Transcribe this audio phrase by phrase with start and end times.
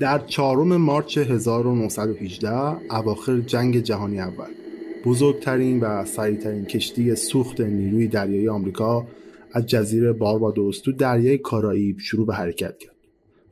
[0.00, 4.50] در چهارم مارچ 1918 اواخر جنگ جهانی اول
[5.04, 9.06] بزرگترین و سریعترین کشتی سوخت نیروی دریایی آمریکا
[9.52, 12.94] از جزیره باربادوس تو دریای کارائیب شروع به حرکت کرد.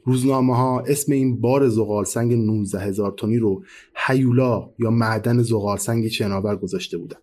[0.05, 3.63] روزنامه ها اسم این بار زغال سنگ 19 هزار تنی رو
[4.07, 7.23] هیولا یا معدن زغال سنگ شناور گذاشته بودند.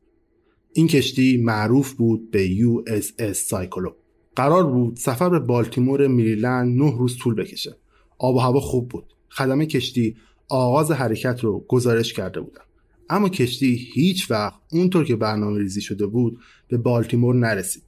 [0.73, 3.89] این کشتی معروف بود به USS سایکلو.
[4.36, 7.76] قرار بود سفر به بالتیمور میریلند نه روز طول بکشه.
[8.17, 9.14] آب و هوا خوب بود.
[9.36, 10.16] خدمه کشتی
[10.50, 12.62] آغاز حرکت رو گزارش کرده بودن.
[13.10, 17.84] اما کشتی هیچ وقت اونطور که برنامه ریزی شده بود به بالتیمور نرسید.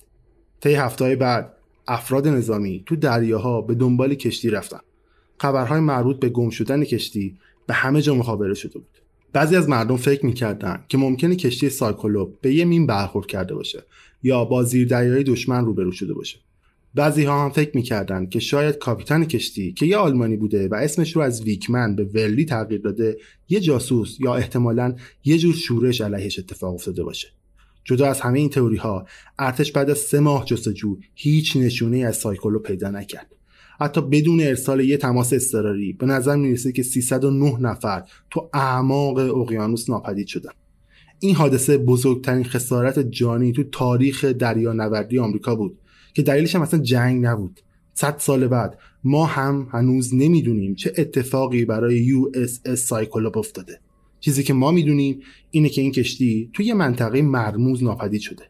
[0.62, 1.53] طی هفته بعد
[1.88, 4.80] افراد نظامی تو دریاها به دنبال کشتی رفتن.
[5.38, 7.38] خبرهای مربوط به گم شدن کشتی
[7.68, 8.97] به همه جا مخابره شده بود.
[9.34, 13.84] بعضی از مردم فکر می‌کردن که ممکنه کشتی سایکلوپ به یه مین برخورد کرده باشه
[14.24, 16.40] یا با زیردریایی دشمن روبرو شده باشه.
[16.97, 21.16] بعضی ها هم فکر می‌کردن که شاید کاپیتان کشتی که یه آلمانی بوده و اسمش
[21.16, 23.18] رو از ویکمن به ورلی تغییر داده
[23.50, 27.28] یه جاسوس یا احتمالا یه جور شورش علیهش اتفاق افتاده باشه.
[27.84, 29.06] جدا از همه این تئوری ها
[29.40, 33.31] ارتش بعد از سه ماه جستجو هیچ نشونه از سایکلو پیدا نکرد.
[33.79, 39.90] حتی بدون ارسال یه تماس اضطراری به نظر می‌رسه که 309 نفر تو اعماق اقیانوس
[39.90, 40.52] ناپدید شدن.
[41.19, 45.78] این حادثه بزرگترین خسارت جانی تو تاریخ دریانوردی آمریکا بود.
[46.17, 47.59] که دلیلش هم اصلا جنگ نبود.
[47.94, 53.79] صد سال بعد ما هم هنوز نمی‌دونیم چه اتفاقی برای USS Cyclops افتاده.
[54.19, 58.45] چیزی که ما می‌دونیم اینه که این کشتی توی یه منطقه مرموز ناپدید شده.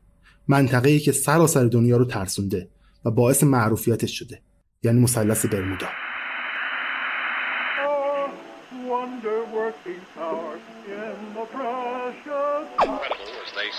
[0.47, 2.69] منطقه ای که سراسر دنیا رو ترسونده
[3.05, 4.41] و باعث معروفیتش شده.
[4.83, 5.87] یعنی مثلث برمودا.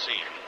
[0.06, 0.47] Seem,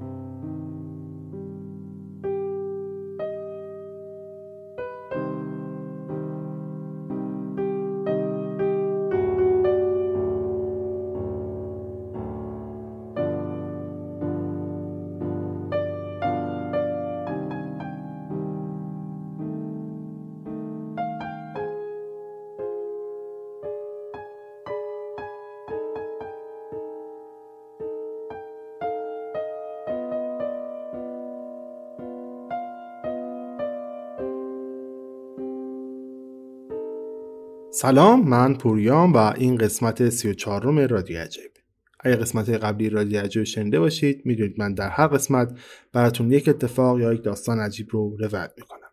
[37.81, 41.51] سلام من پوریام و این قسمت 34 رادیو عجایبه.
[41.99, 45.59] اگر قسمت قبلی رادیو عجایب شنیده باشید می‌دونید من در هر قسمت
[45.93, 48.89] براتون یک اتفاق یا یک داستان عجیب رو روایت می‌کنم.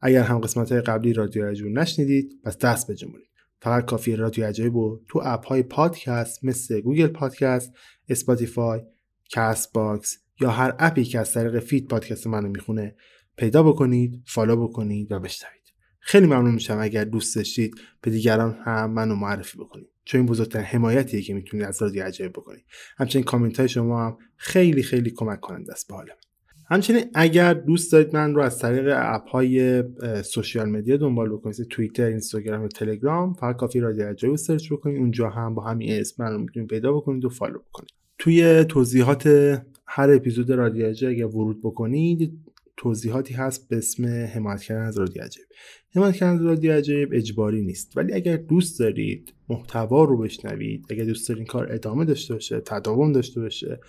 [0.00, 3.30] اگر هم قسمت قبلی رادیو عجایب نشنیدید پس دست بجنبونید
[3.62, 7.72] فقط کافیه رادیو عجایب رو تو app های پادکست مثل Google Podcast،
[8.08, 8.80] Spotify،
[9.30, 12.96] Castbox یا هر app ی که از طریق feed پادکست منو می‌خونه
[13.36, 15.59] پیدا بکنید، follow بکنید و بشنوید.
[16.10, 19.88] خیلی ممنون میشم اگر دوست داشتید به دیگران هم منو معرفی بکنید.
[20.04, 22.64] چون این بزرگترین حمایتیه که می‌تونید از رادیو عجایب بکنید.
[22.96, 26.10] همچنین کامنت های شما هم خیلی خیلی کمک کننده است به حال
[26.70, 29.84] همچنین اگر دوست دارید من رو از طریق app های
[30.22, 31.56] social media دنبال بکنید.
[31.56, 34.98] توییتر اینستاگرام و تلگرام فقط کافیه رادیو عجایب search بکنید.
[34.98, 37.90] اونجا هم با همین اسم من رو می‌تونید پیدا بکنید و follow بکنید.
[38.18, 39.26] توی توضیحات
[39.86, 42.32] هر اپیزود رادیو اگر ورود بکنید
[42.80, 45.48] توضیحاتی هست به اسم حمایت کردن از رادیو عجایب
[45.94, 47.96] حمایت کردن از رادیو عجایب اجباری نیست.
[47.96, 53.12] ولی اگر دوست دارید محتوا رو بشنوید اگر دوست دارید کار ادامه داشته باشه تداوم
[53.12, 53.80] داشته باشه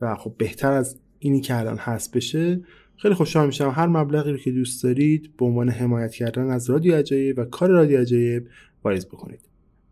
[0.00, 2.60] و خب بهتر از اینی که الان هست بشه
[2.96, 3.70] خیلی خوشحال میشم.
[3.70, 7.70] هر مبلغی رو که دوست دارید به عنوان حمایت کردن از رادیو عجایب و کار
[7.70, 8.48] رادیو عجایب
[8.84, 9.40] واریز بکنید.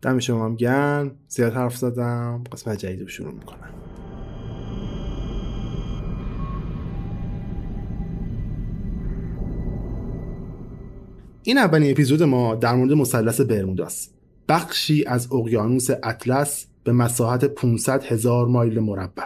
[0.01, 1.15] دم شما هم گرم.
[1.27, 2.43] زیاد حرف زدم.
[2.51, 3.69] قسمت جدید رو شروع می‌کنم.
[11.47, 14.13] این اولین اپیزود ما در مورد مثلث برموداست
[14.49, 19.23] بخشی از اقیانوس اطلس به مساحت 500 هزار مایل مربع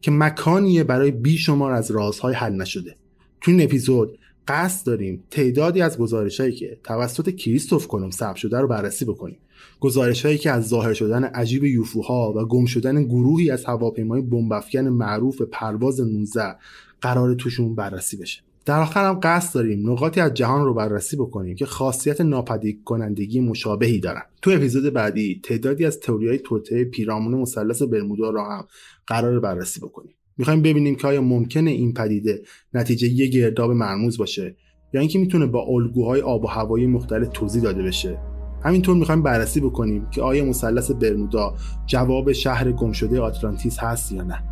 [0.00, 2.96] که مکانیه برای بیشمار از رازهای حل نشده.
[3.40, 8.60] تو این اپیزود قصد داریم تعدادی از گزارش هایی که توسط کریستوف کلم ثبت شده
[8.60, 9.38] رو بررسی بکنیم.
[9.80, 14.88] گزارش هایی که از ظاهر شدن عجیب یوفوها و گم شدن گروهی از هواپیمای بمبافکن
[14.88, 16.56] معروف پرواز 19
[17.00, 18.42] قرار توشون بررسی بشه.
[18.64, 23.40] در آخر هم قصد داریم نقاطی از جهان رو بررسی بکنیم که خاصیت ناپدید کنندگی
[23.40, 24.22] مشابهی دارن.
[24.42, 28.64] تو اپیزود بعدی تعدادی از تئوری های توته پیرامون مثلث برمودا را هم
[29.06, 30.14] قرار بررسی بکنیم.
[30.36, 32.42] می‌خوایم ببینیم که آیا ممکنه این پدیده
[32.74, 34.56] نتیجه یه گرداب مرموز باشه
[34.94, 38.18] یا اینکه می‌تونه با الگوهای آب و هوایی مختلف توضیح داده بشه.
[38.64, 41.54] همینطور می‌خوایم بررسی بکنیم که آیا مثلث برمودا
[41.86, 44.51] جواب شهر گمشده آتلانتیس هست یا نه.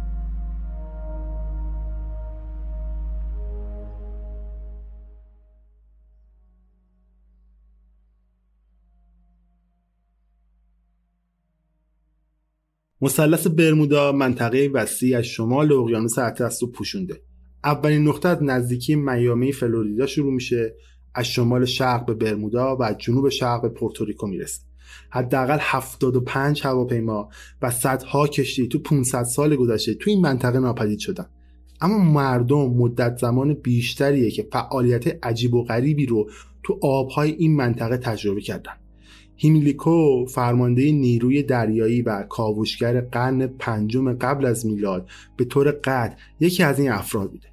[13.02, 17.20] مثلث برمودا منطقه وسیع از شمال اقیانوس اطلس رو پوشونده.
[17.64, 20.74] اولین نقطه از نزدیکی میامی فلوریدا شروع میشه
[21.14, 24.60] از شمال شرق به برمودا و از جنوب شرق به پورتوریکو می‌رسه.
[25.10, 27.28] حداقل 75 هواپیما
[27.62, 31.26] و صدها کشتی تو 500 سال گذشته تو این منطقه ناپدید شدن.
[31.80, 36.30] اما مردم مدت زمان بیشتریه که فعالیت عجیب و غریبی رو
[36.62, 38.72] تو آبهای این منطقه تجربه کردن.
[39.42, 46.62] هیمیلیکو فرمانده نیروی دریایی و کاوشگر قرن پنجم قبل از میلاد به طور قطع یکی
[46.62, 47.48] از این افراد بوده.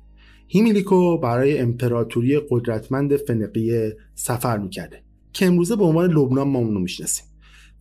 [0.47, 5.03] هیمیلیکو برای امپراتوری قدرتمند فنقیه سفر می‌کرده
[5.33, 7.25] که امروزه به عنوان لبنان ما اونو می‌شناسیم.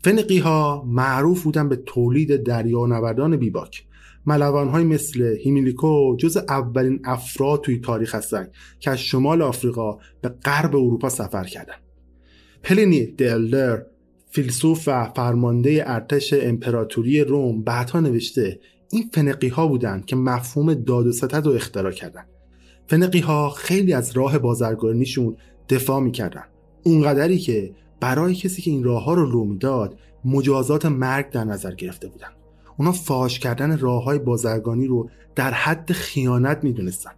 [0.04, 3.86] فنقی ها معروف بودن به تولید دریانوردان بیباک.
[4.26, 10.28] ملوان های مثل هیمیلیکو جز اولین افراد توی تاریخ هستند که از شمال آفریقا به
[10.28, 11.80] غرب اروپا سفر کردند.
[12.62, 13.82] پلینی دلدر
[14.36, 18.60] فیلسوف و فرمانده ارتش امپراتوری روم بعدها نوشته
[18.90, 22.28] این فنقی ها بودند که مفهوم داد و ستد رو اختراع کردند.
[22.86, 25.36] فنقی ها خیلی از راه بازرگانیشون
[25.68, 26.44] دفاع می‌کردن
[26.82, 31.74] اونقدری که برای کسی که این راه ها رو لو می‌داد مجازات مرگ در نظر
[31.74, 32.28] گرفته بودن
[32.78, 37.12] اونا فاش کردن راه های بازرگانی رو در حد خیانت می‌دونستن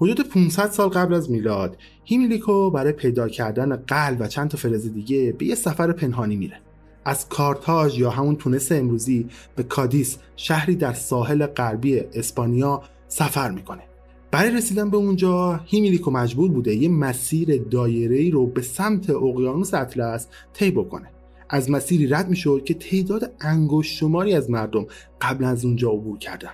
[0.00, 4.92] حدود 500 سال قبل از میلاد هیمیلیکو برای پیدا کردن قلع و چند تا فلز
[4.92, 6.60] دیگه به یه سفر پنهانی میره.
[7.04, 13.82] از کارتاژ یا همون تونس امروزی به کادیس شهری در ساحل غربی اسپانیا سفر می‌کنه.
[14.30, 20.28] برای رسیدن به اونجا هیمیلیکو مجبور بوده یه مسیر دایره‌ای رو به سمت اقیانوس اطلس
[20.52, 21.10] طی بکنه.
[21.50, 24.86] از مسیری رد می‌شد که تعداد انگشت شماری از مردم
[25.20, 26.52] قبل از اونجا عبور کردن.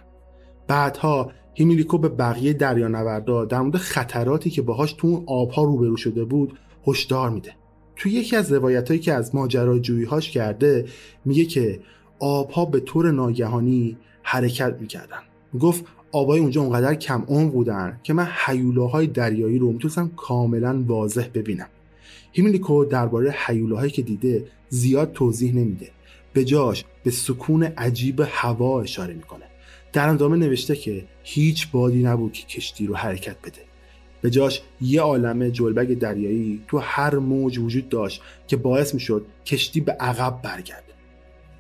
[0.67, 6.25] بعدها هیمیلیکو به بقیه دریانوردا در مورد خطراتی که باهاش تو اون آبها روبرو شده
[6.25, 7.53] بود هشدار میده.
[7.97, 10.87] تو یکی از روایتهایی که از ماجراجوییهاش کرده
[11.25, 11.81] میگه که
[12.19, 15.19] آبها به طور ناگهانی حرکت می‌کردن.
[15.61, 21.29] گفت آبای اونجا اونقدر کم اون بودن که من حیولاهای دریایی رو می‌تونستم کاملا واضح
[21.35, 21.69] ببینم.
[22.33, 25.91] هیمیلیکو درباره حیولاهایی که دیده زیاد توضیح نمیده.
[26.33, 29.45] به جاش به سکون عجیب هوا اشاره می‌کنه.
[29.95, 33.61] در ادامه نوشته که هیچ بادی نبود که کشتی رو حرکت بده.
[34.21, 39.81] به جاش یه عالم جلبگ دریایی تو هر موج وجود داشت که باعث می‌شد کشتی
[39.81, 40.93] به عقب برگرده.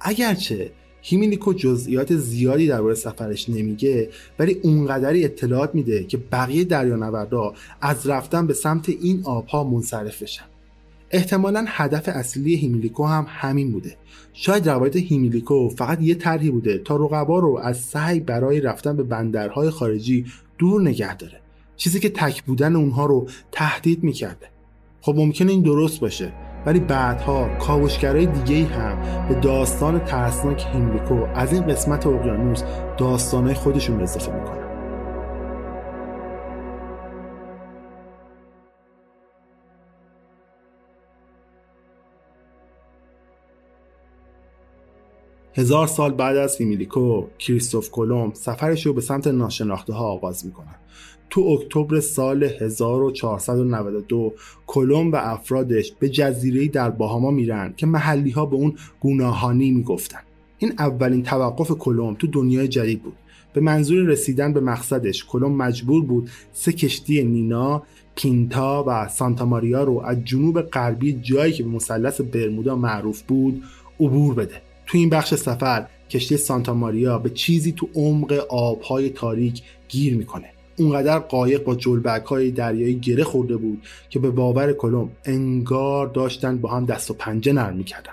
[0.00, 0.70] اگرچه
[1.02, 8.46] هیمینیکو جزئیات زیادی درباره سفرش نمیگه ولی اونقدری اطلاعات میده که بقیه دریانوردا از رفتن
[8.46, 10.44] به سمت این آبها منصرف بشن.
[11.10, 13.96] احتمالا هدف اصلی هیمیلیکو هم همین بوده.
[14.36, 19.02] شاید روایت هیمیلیکو فقط یه طرحی بوده تا رقبا رو از سعی برای رفتن به
[19.02, 20.26] بندرهای خارجی
[20.58, 21.40] دور نگه داره.
[21.76, 24.46] چیزی که تک بودن اونها رو تهدید می‌کرده.
[25.00, 26.32] خب ممکنه این درست باشه
[26.66, 32.62] ولی بعدها کاوشگرای دیگه هم به داستان ترسناک هیمیلیکو از این قسمت اقیانوس
[32.98, 34.63] داستانهای خودشون اضافه می‌کنن.
[45.56, 50.76] هزار سال بعد از فیمیلیکو کریستوف کلم سفرش رو به سمت ناشناخته ها آغاز می‌کنه
[51.30, 54.34] تو اکتبر سال 1492
[54.66, 60.18] کلم و افرادش به جزیره در باهاما میرن که محلی ها به اون گوناهانی می‌گفتن.
[60.58, 63.16] این اولین توقف کلم تو دنیای جدید بود.
[63.52, 67.82] به منظور رسیدن به مقصدش کلم مجبور بود سه کشتی نینا
[68.14, 73.62] پینتا و سانتا ماریا رو از جنوب غربی جایی که به مثلث برمودا معروف بود
[74.00, 74.73] عبور بده.
[74.94, 80.50] تو این بخش سفر کشتی سانتا ماریا به چیزی تو عمق آبهای تاریک گیر می‌کنه.
[80.76, 86.58] اونقدر قایق با جلبک های دریایی گره خورده بود که به باور کلم انگار داشتن
[86.58, 88.12] با هم دست و پنجه نرم می‌کردن.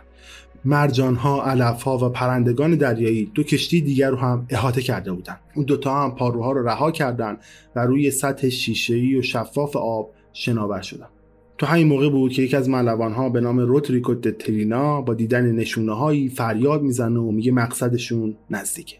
[0.65, 5.37] مرجان ها، علف ها و پرندگان دریایی دو کشتی دیگر رو هم احاطه کرده بودن.
[5.55, 7.37] اون دوتا هم پاروها رو رها کردن
[7.75, 11.07] و روی سطح شیشه‌ای و شفاف آب شناور شدن.
[11.61, 15.51] تو همین موقع بود که یکی از ملوان ها به نام روتریکو ترینا با دیدن
[15.51, 18.95] نشونه هایی فریاد می‌زنه و میگه مقصدشون نزدیکه.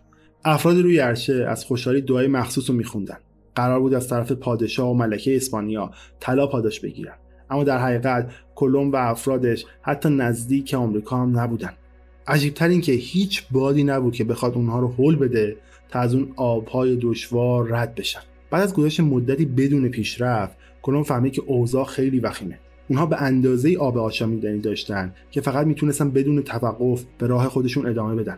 [0.45, 3.17] افراد روی عرشه از خوشحالی دعای مخصوص رو میخوندن.
[3.55, 7.13] قرار بود از طرف پادشاه و ملکه اسپانیا طلا پاداش بگیرن.
[7.49, 11.73] اما در حقیقت کلم و افرادش حتی نزدیک آمریکا هم نبودن.
[12.27, 15.57] عجیبتر این که هیچ بادی نبود که بخواد اونها رو حل بده
[15.89, 18.21] تا از اون آبهای دشوار رد بشن.
[18.51, 22.59] بعد از گذشت مدتی بدون پیشرفت کلم فهمید که اوضاع خیلی وخیمه.
[22.89, 28.15] اونها به اندازه آب آشامیدنی داشتن که فقط می‌تونستن بدون توقف به راه خودشون ادامه
[28.15, 28.37] بدن.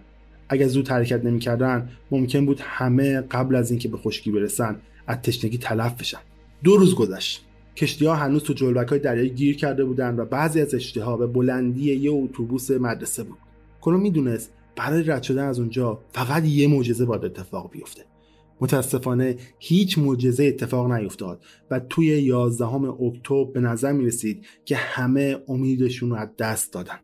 [0.49, 4.75] اگر زود حرکت نمی‌کردن ممکن بود همه قبل از اینکه به خشکی برسن
[5.07, 6.19] از تشنگی تلف بشن.
[6.63, 7.45] دو روز گذشت.
[7.75, 11.17] کشتی ها هنوز تو جلبک های دریایی گیر کرده بودن و بعضی از کشتی ها
[11.17, 13.37] به بلندی یه اتوبوس مدرسه بود.
[13.81, 18.01] کلو می‌دونست برای رد شدن از اونجا فقط یه معجزه باید اتفاق بیفته.
[18.63, 25.37] متاسفانه هیچ معجزه اتفاق نیفتاد و توی 11 اکتبر به نظر می رسید که همه
[25.47, 26.99] امیدشون رو از دست دادن.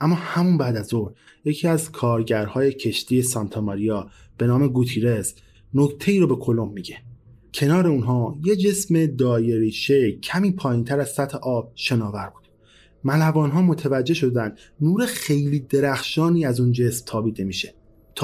[0.00, 1.12] اما همون بعد از ظهر
[1.44, 5.34] یکی از کارگرهای کشتی سانتا ماریا به نام گوتیرس
[5.74, 6.96] نکته ای رو به کلم میگه.
[7.54, 12.48] کنار اونها یه جسم دایری شکل کمی پایین تر از سطح آب شناور بود.
[13.04, 17.74] ملوان ها متوجه شدن نور خیلی درخشانی از اون جسم تابیده میشه.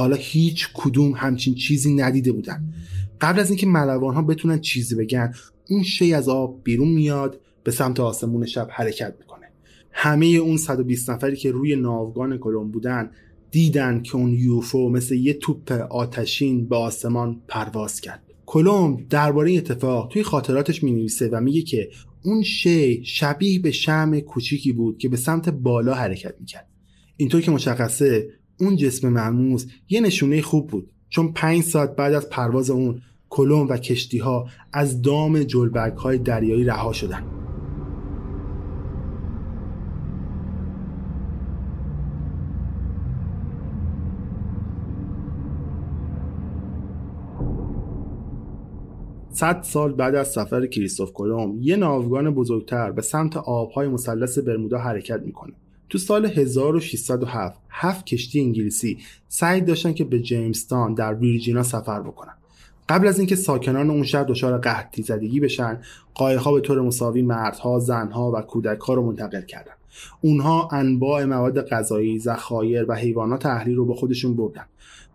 [0.03, 2.75] حالا هیچ کدوم همچین چیزی ندیده بودن.
[3.21, 5.35] قبل از اینکه ملوان ها بتونن چیزی بگن
[5.69, 9.47] اون شی از آب بیرون میاد به سمت آسمون شب حرکت می‌کنه.
[9.93, 13.11] همه اون 120 نفری که روی ناوگان کلم بودن
[13.51, 18.23] دیدن که اون یوفو مثل یه توپ آتشین به آسمان پرواز کرد.
[18.47, 21.91] کلم درباره این اتفاق توی خاطراتش می نویسه و میگه که
[22.25, 26.69] اون شی شبیه به شم کوچیکی بود که به سمت بالا حرکت می‌کرد.
[27.17, 28.29] اینطور که مشخصه
[28.61, 30.91] اون جسم مرموز یه نشونه خوب بود.
[31.09, 36.19] چون پنج ساعت بعد از پرواز اون کلم و کشتی ها از دام جلبرگ های
[36.19, 37.23] دریایی رها شدن.
[49.31, 54.79] صد سال بعد از سفر کریستوف کلم یه ناوگان بزرگتر به سمت آبهای مثلث برمودا
[54.79, 55.53] حرکت می‌کنه.
[55.89, 62.35] تو سال 1607 هفت کشتی انگلیسی سعی داشتن که به جیمستان در ویرجینا سفر بکنن
[62.89, 65.81] قبل از اینکه ساکنان اون شهر دچار قحطی زدگی بشن
[66.15, 69.73] قایق‌ها به طور مساوی مردها، زنها و کودکها رو منتقل کردن.
[70.21, 74.65] اونها انواع مواد غذایی، ذخایر و حیوانات اهلی رو با خودشون بردن.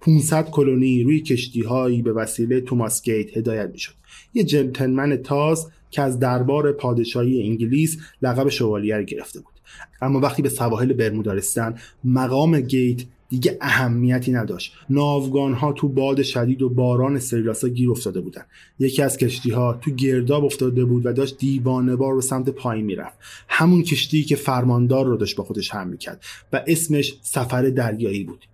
[0.02, 3.94] 500 کلونی روی کشتیهایی به وسیله توماس گیت هدایت می‌شد.
[4.34, 9.54] یه جنتلمن تاز که از دربار پادشاهی انگلیس لقب شوالیه گرفته بود.
[10.02, 14.74] اما وقتی به سواحل برمودا رسیدن مقام گیت دیگه اهمیتی نداشت.
[14.90, 18.42] ناوگان ها تو باد شدید و باران سریلاسا گیر افتاده بودن.
[18.80, 22.86] یکی از کشتی ها تو گرداب افتاده بود و داشت دیوانه بار به سمت پایین
[22.86, 23.18] می‌رفت.
[23.48, 26.24] همون کشتی که فرماندار رو داشت با خودش هم می‌کرد
[26.54, 28.46] و اسمش سفر دریایی بود.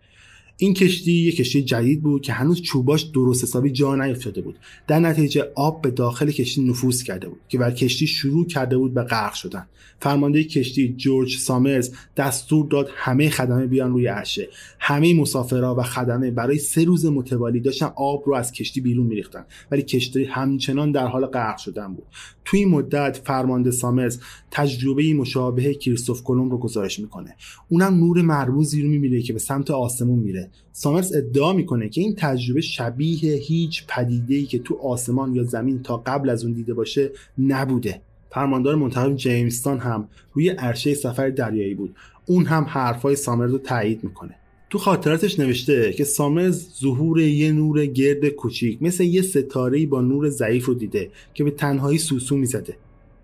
[0.59, 4.59] این کشتی یک کشتی جدید بود که هنوز چوباش درست حسابی جا نیفتاده بود.
[4.87, 8.93] در نتیجه آب به داخل کشتی نفوذ کرده بود که بر کشتی شروع کرده بود
[8.93, 9.67] به غرق شدن.
[9.99, 14.49] فرمانده کشتی جورج سامرز دستور داد همه خدمه بیان روی عرشه.
[14.79, 19.45] همه مسافرها و خدمه برای سه روز متوالی داشتن آب رو از کشتی بیرون میریختن.
[19.71, 22.05] ولی کشتی همچنان در حال غرق شدن بود.
[22.45, 24.19] توی مدت فرمانده سامرز
[24.51, 27.35] تجربه مشابه کریستوف کلم رو گزارش می‌کنه.
[27.69, 30.49] اونم نور مرموزی رو می‌بینه که به سمت آسمون میره.
[30.71, 35.97] سامرز ادعا می‌کنه که این تجربه شبیه هیچ پدیده‌ای که تو آسمان یا زمین تا
[35.97, 38.01] قبل از اون دیده باشه نبوده.
[38.31, 41.95] فرماندار منتخب جیمستان هم روی عرشه سفر دریایی بود.
[42.25, 44.35] اون هم حرفای سامرز رو تایید می‌کنه.
[44.69, 50.29] تو خاطراتش نوشته که سامرز ظهور یه نور گرد کوچیک مثل یه ستاره‌ای با نور
[50.29, 52.77] ضعیف رو دیده که به تنهایی سوسو می‌زده.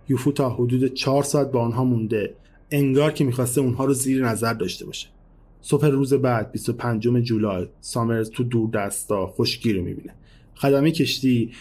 [0.09, 2.35] یوفو تا حدود چهار ساعت با آنها مونده
[2.71, 5.07] انگار که می‌خواسته اونها رو زیر نظر داشته باشه.
[5.61, 10.13] صبح روز بعد 25 جولای سامرز تو دور دستا خشکی رو می‌بینه.
[10.55, 11.51] خدمه کشتی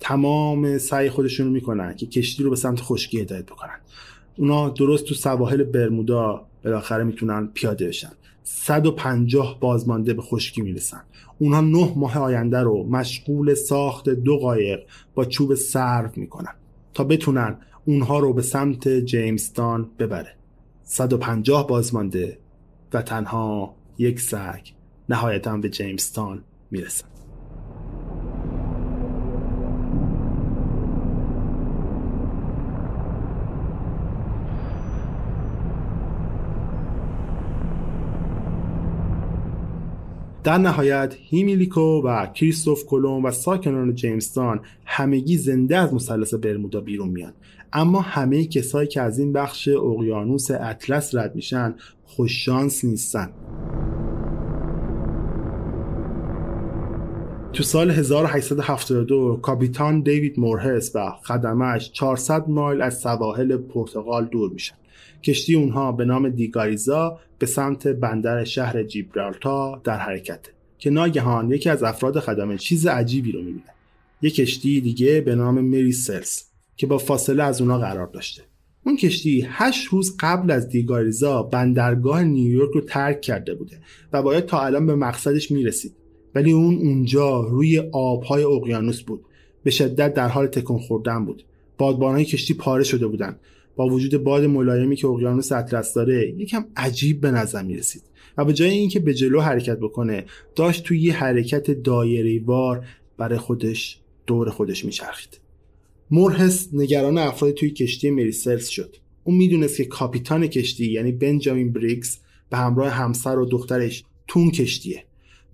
[0.00, 3.80] تمام سعی خودشون رو می‌کنن که کشتی رو به سمت خشکی هدایت بکنن.
[4.36, 8.12] اونا درست تو سواحل برمودا بالاخره می‌تونن پیاده بشن.
[8.44, 11.02] 150 بازمانده به خشکی می‌رسن.
[11.38, 14.80] اونها نه ماه آینده رو مشغول ساخت دو قایق
[15.14, 16.54] با چوب سرو می‌کنن
[16.94, 20.36] تا بتونن اونها رو به سمت جیمستان ببره.
[20.82, 22.38] 150 بازمانده
[22.92, 24.60] و تنها یک سگ
[25.08, 27.06] نهایتا به جیمستان می‌رسن.
[40.44, 47.08] در نهایت هیمیلیکو و کریستوف کلوم و ساکنان جیمستان همگی زنده از مثلث برمودا بیرون
[47.08, 47.32] میان.
[47.72, 51.74] اما همه کسایی که از این بخش اقیانوس اطلس رد میشن
[52.04, 53.30] خوششانس نیستن.
[57.52, 64.74] تو سال 1872 کاپیتان دیوید مورهس و خدمش 400 مایل از سواحل پرتغال دور میشن.
[65.22, 70.40] کشتی اونها به نام دیگاریزا به سمت بندر شهر جیبرالتا در حرکت
[70.78, 73.74] که ناگهان یکی از افراد خدمه چیز عجیبی رو می‌بینه.
[74.22, 78.42] یک کشتی دیگه به نام مری سلز که با فاصله از اونا قرار داشته.
[78.86, 83.80] اون کشتی هشت روز قبل از دیگاریزا بندرگاه نیویورک رو ترک کرده بوده
[84.12, 85.92] و باید تا الان به مقصدش می‌رسید.
[86.34, 89.24] ولی اون اونجا روی آبهای اقیانوس بود.
[89.64, 91.44] به شدت در حال تکون خوردن بود.
[91.78, 93.40] بادبانهای کشتی پاره شده بودند
[93.76, 98.02] با وجود باد ملایمی که اقیانوس اطلس داره یکم عجیب به نظر می رسید
[98.38, 100.24] و به جای اینکه به جلو حرکت بکنه
[100.56, 102.86] داشت توی یه حرکت دایره وار
[103.18, 105.40] برای خودش دور خودش میچرخید.
[106.14, 108.96] مورهس نگران افراد توی کشتی مریسلز شد.
[109.24, 112.18] اون می‌دونست که کاپیتان کشتی یعنی بنجامین بریکس
[112.50, 115.04] به همراه همسر و دخترش تون کشتیه.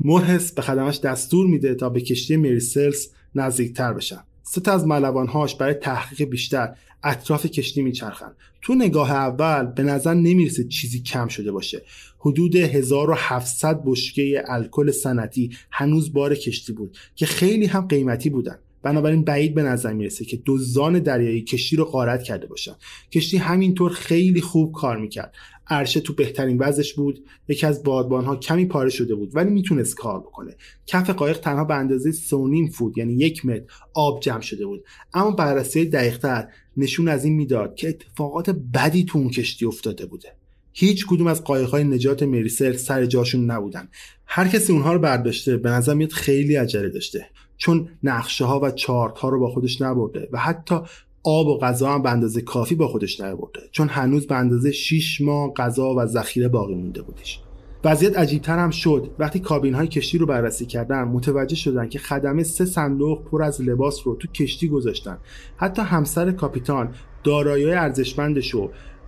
[0.01, 4.21] مورهس به خدمش دستور میده تا به کشتی مریسلز نزدیکتر بشن.
[4.43, 8.33] سه از ملوانهاش برای تحقیق بیشتر اطراف کشتی میچرخن.
[8.63, 11.83] تو نگاه اول به نظر نمی‌رسه چیزی کم شده باشه.
[12.19, 18.59] حدود 1700 بشکه الکل سنتی هنوز بار کشتی بود که خیلی هم قیمتی بودن.
[18.89, 22.75] بنابراین بعید به نظر می‌رسه که دزدان دریایی کشتی رو غارت کرده باشن.
[23.13, 25.35] کشتی همینطور خیلی خوب کار می‌کرد.
[25.67, 27.25] عرشه تو بهترین وضعش بود.
[27.49, 30.57] یکی از بادبان ها کمی پاره شده بود ولی می‌تونست کار بکنه.
[30.87, 34.85] کف قایق تنها به اندازه سونیم فود یعنی یک متر آب جمع شده بود.
[35.15, 40.38] اما بررسی دقیقتر نشون از این می‌داد که اتفاقات بدی تو اون کشتی افتاده بوده.
[40.81, 43.89] هیچ کدوم از قایق‌های نجات مریسل سر جاشون نبودن.
[44.27, 47.27] هر کسی اونها رو برداشته به نظر میاد خیلی عجله داشته.
[47.57, 50.75] چون نقشه ها و چارت ها رو با خودش نبرده و حتی
[51.23, 53.61] آب و غذا هم به اندازه کافی با خودش نبرده.
[53.73, 57.41] چون هنوز به اندازه 6 ماه غذا و ذخیره باقی مونده بودش.
[57.85, 59.11] وضعیت عجیبتر هم شد.
[59.19, 63.63] وقتی کابین های کشتی رو بررسی کردن متوجه شدن که خدمه سه صندوق پر از
[63.63, 65.19] لباس رو تو کشتی گذاشتن.
[65.57, 68.55] حتی همسر کاپیتان دارایی ارزشمندش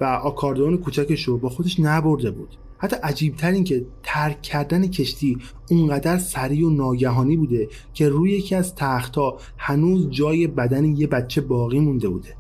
[0.01, 2.57] و آکاردون کوچکش رو با خودش نبرده بود.
[2.79, 5.39] حتی عجیبتر این که ترک کردن کشتی
[5.71, 11.41] اونقدر سریع و ناگهانی بوده که روی یکی از تختها هنوز جای بدن یه بچه
[11.41, 12.37] باقی مونده بوده.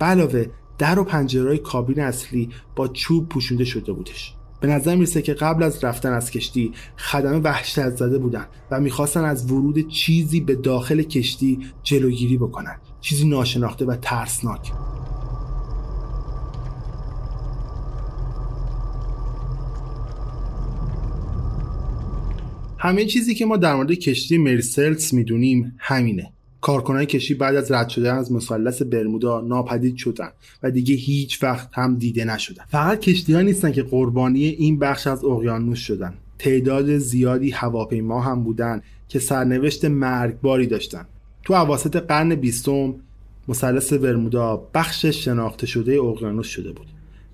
[0.00, 0.46] علاوه
[0.78, 4.34] در و پنجرهای کابین اصلی با چوب پوشونده شده بودش.
[4.60, 9.24] به نظر می‌رسه که قبل از رفتن از کشتی خدمه وحشت زده بودن و می‌خواستن
[9.24, 12.76] از ورود چیزی به داخل کشتی جلوگیری بکنن.
[13.00, 14.72] چیزی ناشناخته و ترسناک.
[22.78, 26.32] همه چیزی که ما در مورد کشتی مرسلس می‌دونیم همینه.
[26.60, 30.28] کارکنان کشتی بعد از رد شدن از مثلث برمودا ناپدید شدن
[30.62, 32.64] و دیگه هیچ وقت هم دیده نشدن.
[32.68, 36.14] فقط کشتی ها نیستن که قربانی این بخش از اقیانوس شدن.
[36.38, 41.06] تعداد زیادی هواپیما هم بودن که سرنوشت مرگباری داشتن.
[41.44, 42.94] تو عواسط قرن بیستم
[43.48, 46.86] مثلث برمودا بخش شناخته شده اقیانوس شده بود.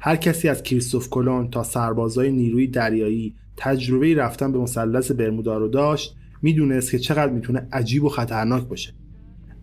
[0.06, 5.68] هر کسی از کریستوف کلون تا سربازای نیروی دریایی تجربه رفتن به مثلث برمودا رو
[5.68, 8.94] داشت می‌دونست که چقدر می‌تونه عجیب و خطرناک باشه.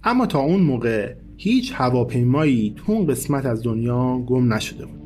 [0.03, 4.99] اما تا اون موقع هیچ هواپیمایی تو اون قسمت از دنیا گم نشده بود.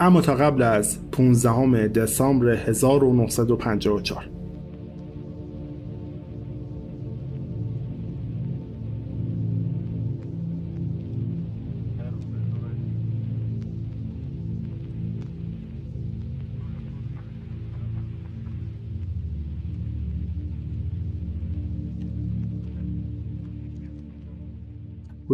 [0.00, 4.37] اما تا قبل از 15 دسامبر 1954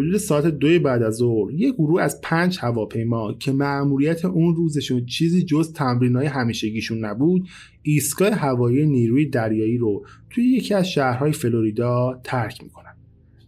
[0.05, 5.07] حدود ساعت دوی بعد از ظهر یه گروه از پنج هواپیما که مأموریت اون روزشون
[5.07, 7.49] چیزی جز تمرینای همیشگیشون نبود
[7.83, 12.97] ایستگاه هوایی نیروی دریایی رو توی یکی از شهرهای فلوریدا ترک می‌کنن.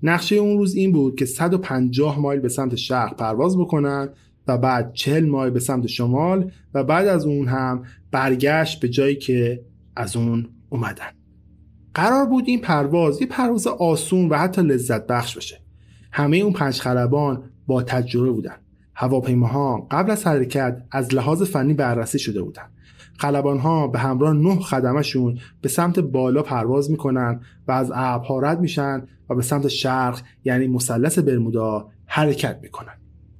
[0.02, 4.08] نقشه اون روز این بود که 150 مایل به سمت شرق پرواز بکنن
[4.48, 9.16] و بعد 40 مایل به سمت شمال و بعد از اون هم برگشت به جایی
[9.16, 9.64] که
[9.96, 11.10] از اون اومدن.
[11.94, 15.65] قرار بود این پرواز یه پرواز آسون و حتی لذت بخش باشه.
[16.16, 18.56] همه اون پنج خلبان با تجربه بودن.
[18.94, 22.62] هواپیماها قبل از حرکت از لحاظ فنی بررسی شده بودن.
[23.18, 28.60] خلبان ها به همراه نه خدمشون به سمت بالا پرواز می‌کنن و از ابرها رد
[28.60, 32.94] میشن و به سمت شرق یعنی مثلث برمودا حرکت می‌کنن.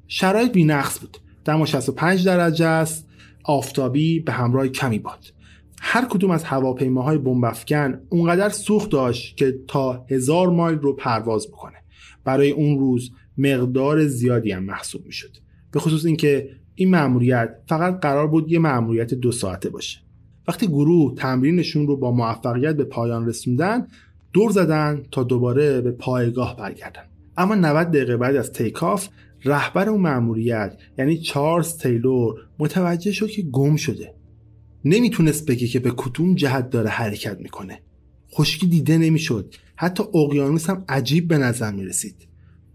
[0.09, 1.19] شرایط بینقص بود.
[1.45, 3.09] دما 65 درجه است.
[3.45, 5.25] آفتابی به همراه کمی باد.
[5.81, 11.86] هر کدوم از هواپیماهای بمبافکن اونقدر سوخت داشت که تا هزار مایل رو پرواز بکنه.
[12.25, 15.37] برای اون روز مقدار زیادی هم محسوب می‌شد.
[15.73, 19.99] به خصوص اینکه این مأموریت فقط قرار بود یه مأموریت دو ساعته باشه.
[20.49, 23.87] وقتی گروه تمرینشون رو با موفقیت به پایان رسوندن
[24.33, 27.03] دور زدن تا دوباره به پایگاه برگردن.
[27.37, 29.09] اما 90 دقیقه بعد از تیکاف
[29.45, 34.15] رهبر اون مأموریت یعنی چارلز تیلور متوجه شد که گم شده.
[34.85, 37.83] نمی‌تونست بگه که به کدوم جهت داره حرکت می‌کنه.
[38.35, 39.55] خشکی دیده نمی‌شد.
[39.77, 42.17] حتی اقیانوس هم عجیب به نظر می‌رسید.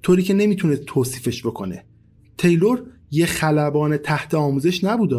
[0.04, 1.86] طوری که نمی‌تونست توصیفش بکنه.
[2.38, 5.16] تیلور یه خلبان تحت آموزش نبوده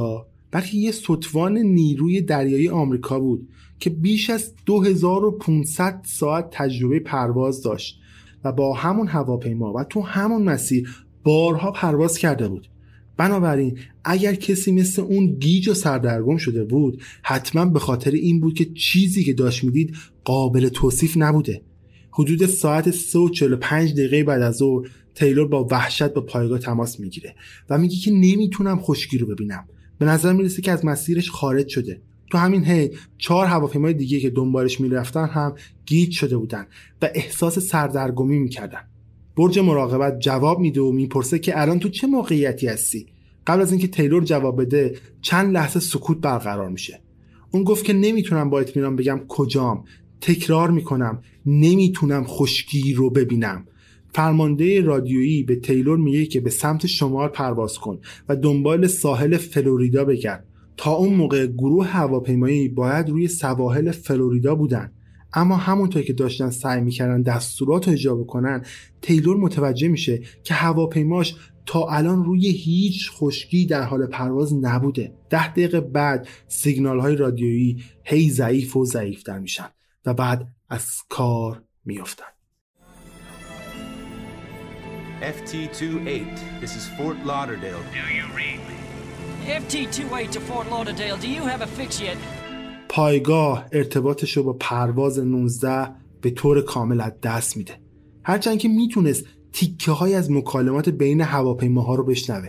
[0.51, 8.01] بلکه یه ستوان نیروی دریایی آمریکا بود که بیش از 2500 ساعت تجربه پرواز داشت
[8.45, 12.69] و با همون هواپیما و تو همون مسیر بارها پرواز کرده بود.
[13.17, 18.55] بنابراین اگر کسی مثل اون گیج و سردرگم شده بود حتما به خاطر این بود
[18.55, 21.63] که چیزی که داشت می‌دید قابل توصیف نبوده.
[22.13, 27.01] حدود ساعت 3 و 45 دقیقه بعد از ظهر تیلور با وحشت با پایگاه تماس
[27.01, 27.35] می‌گیره
[27.71, 29.65] و میگه که نمی‌تونم خشکی رو ببینم.
[29.99, 32.01] به نظر می‌رسه که از مسیرش خارج شده.
[32.31, 35.55] تو همین هی چهار هواپیمای دیگه که دنبالش می‌رفتن هم
[35.87, 36.67] گیج شده بودن
[37.03, 38.81] و احساس سردرگمی می‌کردن.
[39.37, 43.07] برج مراقبت جواب میده و می‌پرسه که الان تو چه موقعیتی هستی؟
[43.47, 47.01] قبل از اینکه تیلور جواب بده چند لحظه سکوت برقرار میشه.
[47.51, 49.85] اون گفت که نمی‌تونم با اطمینان بگم کجام.
[50.21, 53.67] تکرار می‌کنم نمی‌تونم خشکی رو ببینم.
[54.15, 60.05] فرمانده رادیویی به تیلور میگه که به سمت شمال پرواز کن و دنبال ساحل فلوریدا
[60.05, 60.47] بگرد.
[60.77, 64.93] تا اون موقع گروه هواپیمایی باید روی سواحل فلوریدا بودن.
[65.35, 68.65] اما همونطور که داشتن سعی می‌کردن دستورات رو اجرا بکنن
[69.03, 71.35] تیلور متوجه میشه که هواپیماش
[71.67, 75.13] تا الان روی هیچ خشکی در حال پرواز نبوده.
[75.31, 79.67] ده دقیقه بعد سیگنال های رادیویی هی ضعیف و ضعیفتر میشن
[80.07, 82.25] و بعد از کار میافتن
[85.21, 87.83] FT28, this is Fort Lauderdale.
[87.99, 88.79] Do you read me?
[89.61, 92.17] FT28 to Fort Lauderdale, do you have a fix yet?
[92.89, 95.89] پایگاه ارتباطش رو با پرواز 19
[96.21, 97.81] به طور کامل از دست میده
[98.23, 102.49] هرچند که می‌تونست تیکه های از مکالمات بین هواپیماها رو بشنوه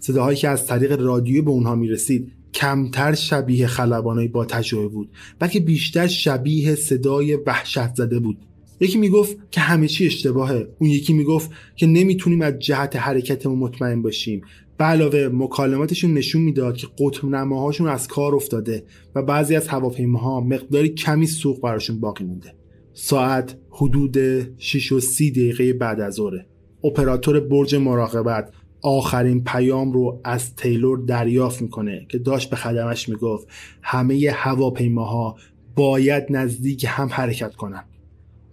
[0.00, 5.60] صداهایی که از طریق رادیو به اونها می‌رسید کمتر شبیه خلبانای با تجربه بود بلکه
[5.60, 8.38] بیشتر شبیه صدای وحشت زده بود.
[8.80, 10.68] یکی می‌گفت که همه چی اشتباهه.
[10.80, 14.42] اون یکی می‌گفت که نمی‌تونیم از جهت حرکتمون مطمئن باشیم.
[14.78, 20.40] به علاوه مکالماتشون نشون می‌داد که قطب نماهاشون از کار افتاده و بعضی از هواپیماها
[20.40, 22.54] مقداری کمی سوخت براشون باقی مونده.
[22.92, 24.16] ساعت حدود
[24.58, 26.46] 6 و 30 دقیقه بعد از ظهره
[26.84, 28.50] اپراتور برج مراقبت
[28.84, 33.48] آخرین پیام رو از تیلور دریافت می‌کنه که داشت به خدمش می‌گفت
[33.82, 35.36] همه هواپیماها
[35.74, 37.84] باید نزدیک هم حرکت کنن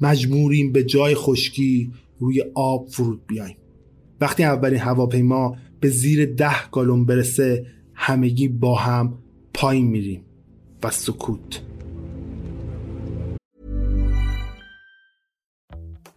[0.02, 3.58] مجبوریم به جای خشکی روی آب فرود بیایم
[4.22, 9.17] وقتی اولین هواپیما به زیر ده گالون برسه همگی با هم
[9.54, 10.22] پایین میریم
[10.84, 11.62] و سکوت.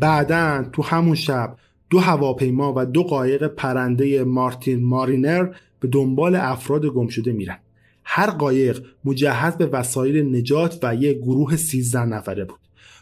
[0.00, 1.56] بعدا تو همون شب
[1.90, 5.48] دو هواپیما و دو قایق پرنده مارتین مارینر
[5.80, 7.58] به دنبال افراد گم شده میرن.
[8.04, 12.58] هر قایق مجهز به وسایل نجات و یک گروه 13 نفره بود.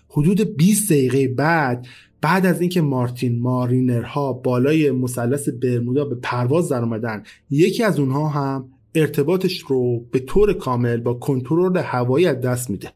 [0.08, 1.87] حدود 20 دقیقه بعد
[2.20, 8.28] بعد از اینکه مارتین مارینرها بالای مثلث برمودا به پرواز در اومدن یکی از اونها
[8.28, 12.92] هم ارتباطش رو به طور کامل با کنترل هوایی از دست میده.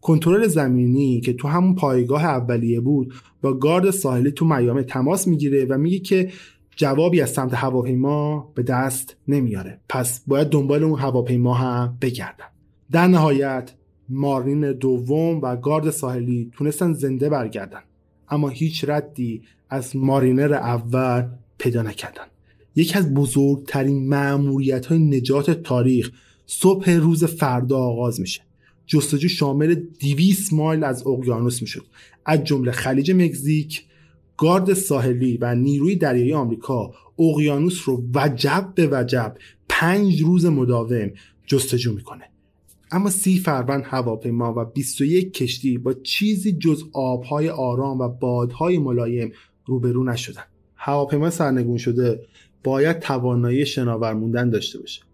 [0.00, 5.64] کنترل زمینی که تو همون پایگاه اولیه بود با گارد ساحلی تو میامه تماس می‌گیره
[5.64, 6.32] و میگه که
[6.76, 9.80] جوابی از سمت هواپیما به دست نمیاره.
[9.88, 12.44] پس باید دنبال اون هواپیما هم بگردن.
[12.90, 13.72] در نهایت
[14.08, 17.80] مارین دوم و گارد ساحلی تونستن زنده برگردن.
[18.28, 21.28] اما هیچ ردی از مارینر اول
[21.58, 22.24] پیدا نکردن.
[22.76, 26.10] یکی از بزرگترین معمولیت های نجات تاریخ
[26.46, 28.45] صبح روز فردا آغاز میشه.
[28.86, 31.84] جستجو شامل 200 مایل از اقیانوس می‌شد.
[32.26, 33.84] از جمله خلیج مکزیک
[34.36, 39.36] گارد ساحلی و نیروی دریایی آمریکا اقیانوس رو وجب به وجب
[39.68, 41.10] پنج روز مداوم
[41.46, 42.24] جستجو می‌کنه.
[42.90, 49.32] اما سی فروند هواپیما و 21 کشتی با چیزی جز آبهای آرام و بادهای ملایم
[49.66, 50.42] روبرو نشدن.
[50.76, 52.20] هواپیما سرنگون شده
[52.64, 55.05] باید توانایی شناور موندن داشته باشه.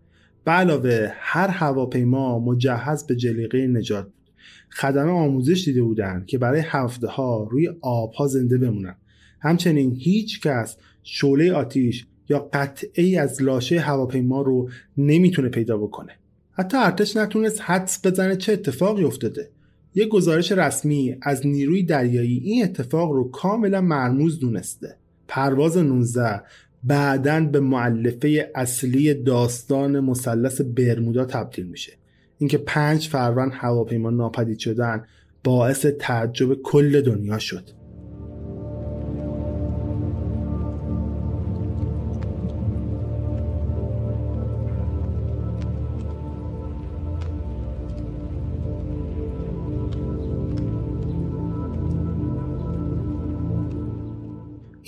[0.45, 4.31] به علاوه هر هواپیما مجهز به جلیقه نجات بود.
[4.71, 8.97] خدمه آموزش دیده بودند که برای هفته ها روی آبها زنده بمونن
[9.41, 16.13] همچنین هیچ کس شعله آتیش یا قطعی از لاشه هواپیما رو نمی‌تونه پیدا بکنه.
[16.53, 19.51] حتی ارتش نتونست حدس بزنه چه اتفاقی افتاده.
[19.95, 24.97] یک گزارش رسمی از نیروی دریایی این اتفاق رو کاملا مرموز دونسته.
[25.29, 26.43] پرواز 19
[26.85, 31.93] بعدا به معلفه اصلی داستان مثلث برمودا تبدیل میشه.
[32.39, 35.05] اینکه پنج فروند هواپیما ناپدید شدن
[35.45, 37.82] باعث تعجب کل دنیا شد.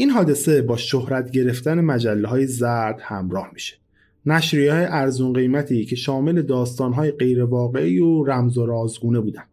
[0.04, 3.76] این حادثه با شهرت گرفتن مجله های زرد همراه میشه.
[4.26, 9.48] نشریه های ارزون قیمتی که شامل داستان های غیر واقعی و رمز و رازگونه بودند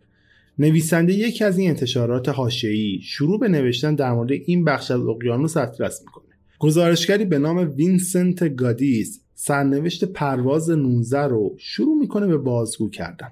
[0.59, 5.57] نویسنده یکی از این انتشارات حاشیه‌ای شروع به نوشتن در مورد این بخش از اقیانوس
[5.57, 6.25] اطلس می‌کنه.
[6.59, 13.31] گزارشگری به نام وینسنت گادیس سرنوشت پرواز 19 رو شروع می‌کنه به بازگو کردن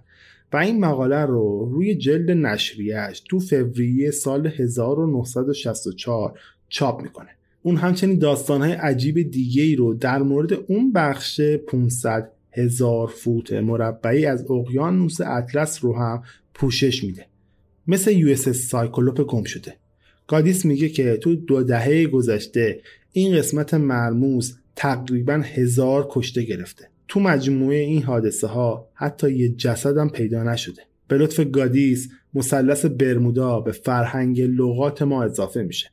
[0.54, 7.30] و این مقاله رو روی جلد نشریهش تو فوریه سال 1964 چاپ می‌کنه.
[7.62, 14.26] اون همچنین داستانهای عجیب دیگه ای رو در مورد اون بخش 500 هزار فوت مربعی
[14.26, 17.26] از اقیانوس اطلس رو هم پوشش میده.
[17.88, 19.76] مثل US Cyclops گم شده.
[20.28, 26.90] گادیس میگه که تو دو دهه گذشته این قسمت مرموز تقریبا هزار کشته گرفته.
[27.08, 30.82] تو مجموعه این حادثه ها حتی یه جسد هم پیدا نشده.
[31.08, 35.90] به لطف گادیس مثلث برمودا به فرهنگ لغات ما اضافه میشه.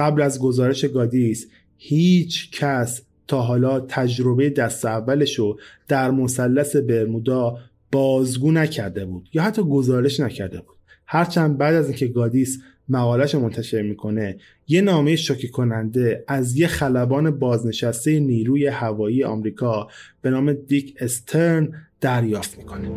[0.00, 5.58] قبل از گزارش گادیس هیچ کس تا حالا تجربه دست اولش رو
[5.88, 7.58] در مثلث برمودا
[7.92, 10.76] بازگو نکرده بود یا حتی گزارش نکرده بود.
[11.06, 12.58] هرچند بعد از اینکه گادیس
[12.88, 14.36] مقالش منتشر می‌کنه
[14.68, 19.88] یه نامه شوکه کننده از یه خلبان بازنشسته نیروی هوایی آمریکا
[20.22, 22.90] به نام دیک استرن دریافت می‌کنه.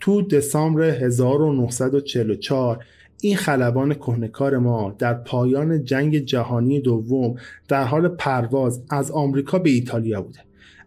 [0.00, 2.84] تو دسامبر 1944
[3.20, 7.34] این خلبان کهنکار ما در پایان جنگ جهانی دوم
[7.68, 10.40] در حال پرواز از آمریکا به ایتالیا بوده.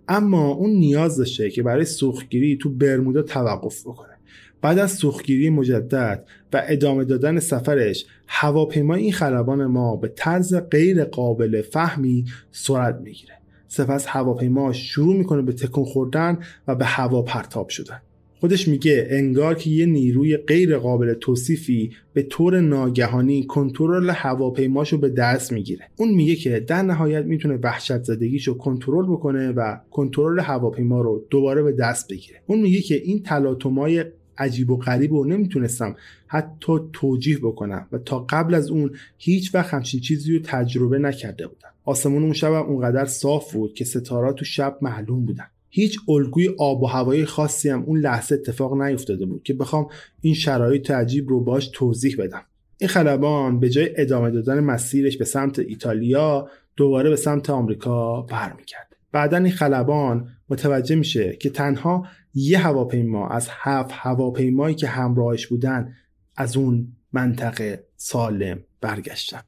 [0.07, 4.13] اما اون نیاز داشته که برای سوختگیری تو برمودا توقف بکنه.
[4.61, 11.03] بعد از سوختگیری مجدد و ادامه دادن سفرش هواپیمای این خلبان ما به طرز غیر
[11.03, 13.33] قابل فهمی سرعت می‌گیره.
[13.67, 18.01] سپس هواپیما شروع می‌کنه به تکون خوردن و به هوا پرتاب شدن.
[18.43, 25.09] خودش میگه انگار که یه نیروی غیر قابل توصیفی به طور ناگهانی کنترل هواپیماشو به
[25.09, 25.89] دست می‌گیره.
[25.97, 31.63] اون میگه که در نهایت می‌تونه وحشت زدگیشو کنترل بکنه و کنترل هواپیما رو دوباره
[31.63, 32.41] به دست بگیره.
[32.45, 34.05] اون میگه که این تلاطمای
[34.37, 35.95] عجیب و غریب رو نمی‌تونستم
[36.27, 41.47] حتی توجیه بکنم و تا قبل از اون هیچ وقت همچین چیزی رو تجربه نکرده
[41.47, 41.69] بودم.
[41.85, 45.47] آسمون اون شب اونقدر صاف بود که ستارات تو شب معلوم بودن.
[45.75, 49.87] هیچ الگوی آب و هوایی خاصی هم اون لحظه اتفاق نیفتاده بود که بخوام
[50.21, 52.41] این شرایط عجیب رو باش توضیح بدم.
[52.77, 58.95] این خلبان به جای ادامه دادن مسیرش به سمت ایتالیا دوباره به سمت آمریکا برمیگرده
[59.11, 65.93] بعدا این خلبان متوجه میشه که تنها یه هواپیما از هفت هواپیمایی که همراهش بودن
[66.35, 69.41] از اون منطقه سالم برگشتن.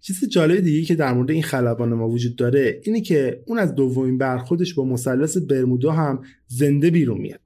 [0.00, 3.74] چیز جالب دیگه که در مورد این خلبان ما وجود داره اینه که اون از
[3.74, 7.40] دومین برخودش با مثلث برمودا هم زنده بیرون میاد.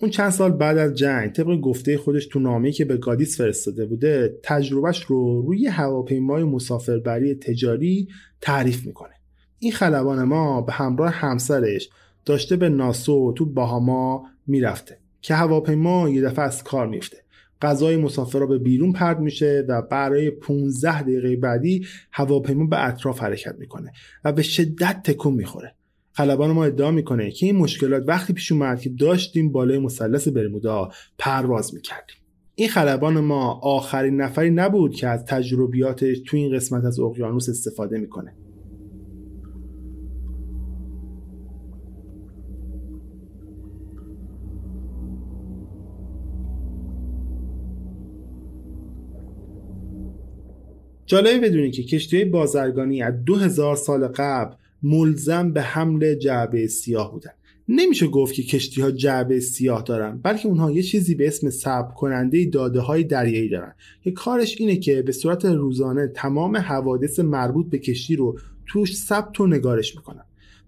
[0.00, 3.86] اون چند سال بعد از جنگ طبق گفته خودش تو نامه‌ای که به گادیس فرستاده
[3.86, 8.08] بوده تجربهش رو روی هواپیمای مسافربری تجاری
[8.40, 9.14] تعریف می‌کنه.
[9.58, 11.88] این خلبان ما به همراه همسرش
[12.24, 17.16] داشته به ناسو تو باهاما می‌رفته که هواپیما یه دفعه از کار میفته
[17.62, 23.54] غذای مسافرها به بیرون پرد میشه و برای 15 دقیقه بعدی هواپیما به اطراف حرکت
[23.58, 23.92] می‌کنه
[24.24, 25.74] و به شدت تکون می‌خوره.
[26.12, 30.88] خلبان ما ادعا می‌کنه که این مشکلات وقتی پیش اومد که داشتیم بالای مثلث برمودا
[31.18, 32.16] پرواز می‌کردیم.
[32.54, 37.98] این خلبان ما آخرین نفری نبود که از تجربیاتش تو این قسمت از اقیانوس استفاده
[37.98, 38.34] می‌کنه.
[51.08, 57.30] جالبه بدونید که کشتی بازرگانی از 2000 سال قبل ملزم به حمل جعبه سیاه بودن.
[57.68, 61.94] نمیشه گفت که کشتی ها جعبه سیاه دارن بلکه اونها یه چیزی به اسم ثبت
[61.94, 63.74] کننده داده های دریایی دارن.
[64.04, 69.40] که کارش اینه که به صورت روزانه تمام حوادث مربوط به کشتی رو توش ثبت
[69.40, 70.24] و نگارش می‌کنن.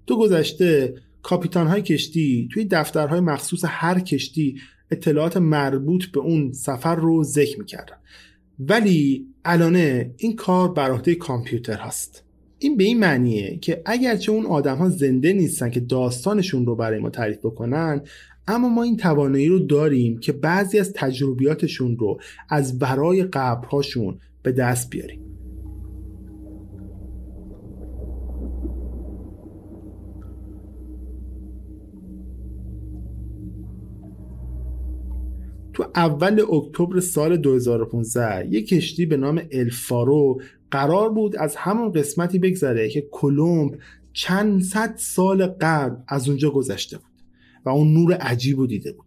[0.07, 6.97] تو گذشته کاپیتان های کشتی توی دفترهای مخصوص هر کشتی اطلاعات مربوط به اون سفر
[6.97, 7.97] رو ذکر می‌کردن.
[8.59, 12.25] ولی الانه این کار بر عهده کامپیوتر هست.
[12.59, 16.99] این به این معنیه که اگرچه اون آدم ها زنده نیستن که داستانشون رو برای
[16.99, 18.01] ما تعریف بکنن
[18.49, 24.53] اما ما این توانایی رو داریم که بعضی از تجربیاتشون رو از ورای قبرهاشون به
[24.53, 25.30] دست بیاریم.
[35.81, 42.39] تو اول اکتبر سال 2015 یک کشتی به نام الفارو قرار بود از همون قسمتی
[42.39, 43.79] بگذره که کلمب
[44.13, 47.07] چند صد سال قبل از اونجا گذشته بود
[47.65, 49.07] و اون نور عجیب و دیده بود.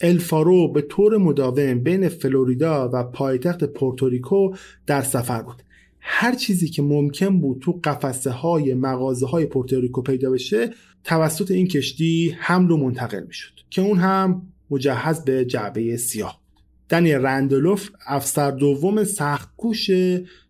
[0.00, 4.54] الفارو به طور مداوم بین فلوریدا و پایتخت پورتوریکو
[4.86, 5.62] در سفر بود.
[6.00, 10.70] هر چیزی که ممکن بود تو قفسه های مغازه های پورتوریکو پیدا بشه
[11.04, 16.40] توسط این کشتی حمل و منتقل می شد که اون هم مجهز به جعبه سیاه.
[16.88, 19.90] دنی رندلوف افسر دوم سختکوش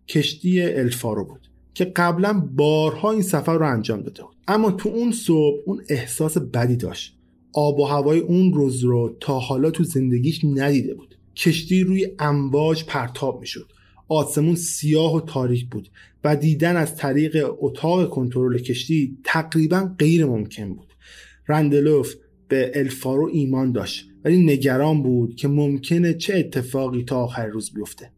[0.08, 4.36] کشتی الفارو بود که قبلا بارها این سفر رو انجام داده بود.
[4.48, 7.16] اما تو اون صبح اون احساس بدی داشت.
[7.52, 11.14] آب و هوای اون روز رو تا حالا تو زندگیش ندیده بود.
[11.36, 13.72] کشتی روی امواج پرتاب می‌شد.
[14.08, 15.88] آسمون سیاه و تاریک بود
[16.24, 20.92] و دیدن از طریق اتاق کنترل کشتی تقریبا غیر ممکن بود.
[21.48, 22.14] رندلوف
[22.48, 24.09] به الفارو ایمان داشت.
[24.24, 28.10] ولی نگران بود که ممکنه چه اتفاقی تا آخر روز بیفته.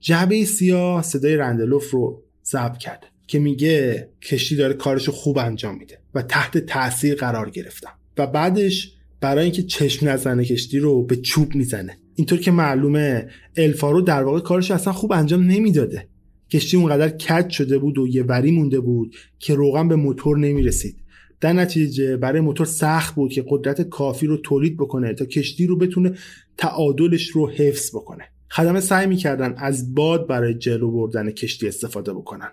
[0.00, 5.98] جعبه سیاه صدای رندلوف رو ضبط کرد که میگه کشتی داره کارشو خوب انجام میده
[6.14, 11.54] و تحت تاثیر قرار گرفتم و بعدش برای اینکه چشم نزنه کشتی رو به چوب
[11.54, 11.98] می‌زنه.
[12.14, 16.08] اینطور که معلومه الفارو در واقع کارش اصلا خوب انجام نمی‌داده.
[16.50, 20.96] کشتی اونقدر کج شده بود و یه وری مونده بود که روغن به موتور نمی‌رسید.
[21.40, 25.76] در نتیجه برای موتور سخت بود که قدرت کافی رو تولید بکنه تا کشتی رو
[25.76, 26.12] بتونه
[26.56, 28.24] تعادلش رو حفظ بکنه.
[28.48, 32.52] خدمه سعی می‌کردن از باد برای جلو بردن کشتی استفاده بکنن.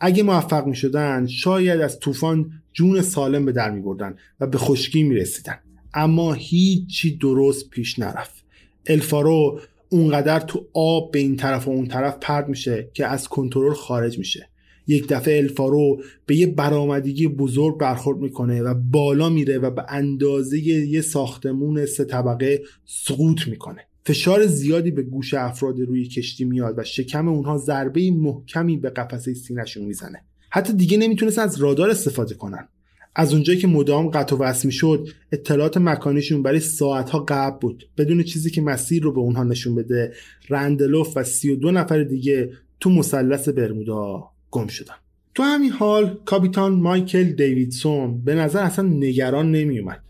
[0.00, 4.58] اگه موفق می شدن شاید از طوفان جون سالم به در می بردن و به
[4.58, 5.58] خشکی می رسیدن
[5.94, 8.44] اما هیچی درست پیش نرفت.
[8.86, 13.72] الفارو اونقدر تو آب به این طرف و اون طرف پرد میشه که از کنترل
[13.72, 14.49] خارج میشه.
[14.90, 20.58] یک دفعه الفارو به یه برآمدگی بزرگ برخورد می‌کنه و بالا میره و به اندازه
[20.58, 23.80] یه ساختمون سه طبقه سقوط می‌کنه.
[24.04, 29.34] فشار زیادی به گوش افراد روی کشتی میاد و شکم اونها ضربه محکمی به قفسه
[29.34, 30.24] سینهشون می‌زنه.
[30.50, 32.68] حتی دیگه نمی‌تونستن از رادار استفاده کنن.
[33.14, 37.88] از اونجایی که مدام قطع و وصل می‌شد اطلاعات مکانیشون برای ساعتها قبل بود.
[37.98, 40.12] بدون چیزی که مسیر رو به اونها نشون بده
[40.48, 44.30] رندلوف و 32 نفر دیگه تو مثلث برمودا.
[44.50, 44.94] گم شدن
[45.34, 50.02] تو همین حال کاپیتان مایکل دیویدسون به نظر اصلا نگران نمیومد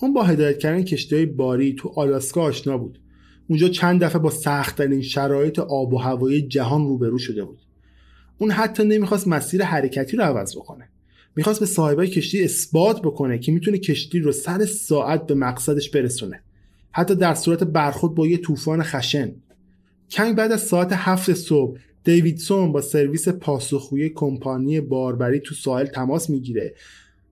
[0.00, 2.98] اون با هدایت کردن کشتی باری تو آلاسکا آشنا بود.
[3.48, 7.58] اونجا چند دفعه با سختترین شرایط آب و هوایی جهان روبرو شده بود.
[8.38, 10.88] اون حتی نمی‌خواست مسیر حرکتی رو عوض بکنه.
[11.36, 16.42] می‌خواست به صاحبای کشتی اثبات بکنه که می‌تونه کشتی رو سر ساعت به مقصدش برسونه.
[16.90, 19.32] حتی در صورت برخورد با یه طوفان خشن.
[20.10, 26.30] کمی بعد از ساعت هفت صبح دیویدسون با سرویس پاسخگویی کمپانی باربری تو ساحل تماس
[26.30, 26.74] می‌گیره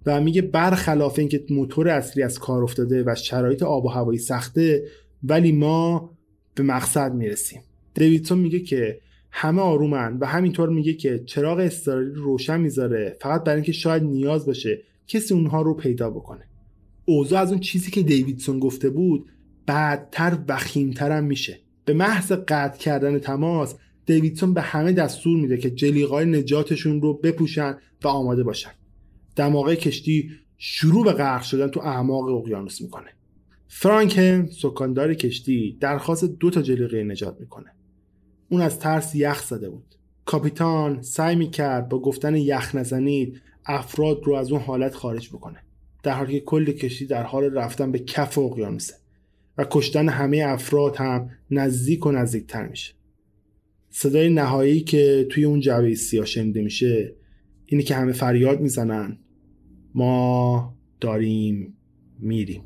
[0.06, 4.84] و میگه برخلاف اینکه موتور اصلی از کار افتاده و شرایط آب و هوایی سخته
[5.24, 6.10] ولی ما
[6.54, 7.62] به مقصد می‌رسیم.
[7.94, 9.00] دیویدسون میگه که
[9.30, 14.46] همه آرومن و همینطور میگه که چراغ استراری روشن می‌ذاره فقط برای اینکه شاید نیاز
[14.46, 16.44] باشه کسی اونها رو پیدا بکنه.
[17.04, 19.26] اوضاع از اون چیزی که دیویدسون گفته بود
[19.66, 21.58] بعدتر وخیمتر هم میشه.
[21.84, 23.74] به محض قطع کردن تماس
[24.06, 28.70] دیویدسون به همه دستور میده که جلیقای نجاتشون رو بپوشن و آماده باشن.
[29.36, 33.10] دماغه کشتی شروع به غرق شدن تو اعماق اقیانوس می‌کنه.
[33.68, 37.72] فرانک سکاندار کشتی درخواست دو تا جلیقه نجات می‌کنه.
[38.48, 39.94] اون از ترس یخ زده بود.
[40.24, 45.58] کاپیتان سعی می‌کرد با گفتن یخ نزنید افراد رو از اون حالت خارج بکنه.
[46.02, 48.94] در حالی که کل کشتی در حال رفتن به کف اقیانوسه
[49.58, 52.95] و کشتن همه افراد هم نزدیک و نزدیکتر میشه.
[53.90, 57.14] صدای نهایی که توی اون جعبه سیاه شنیده میشه
[57.66, 59.18] اینه که همه فریاد می‌زنن.
[59.94, 61.76] ما داریم
[62.18, 62.62] میریم.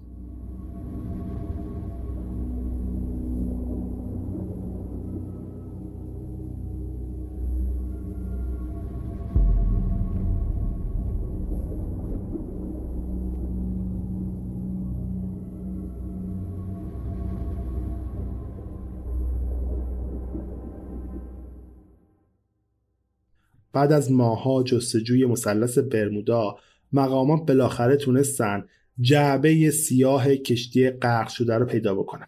[23.81, 26.57] بعد از ماها جستجوی مثلث برمودا
[26.93, 28.65] مقامات بالاخره تونستن
[29.01, 32.27] جعبه سیاه کشتی غرق شده رو پیدا بکنن.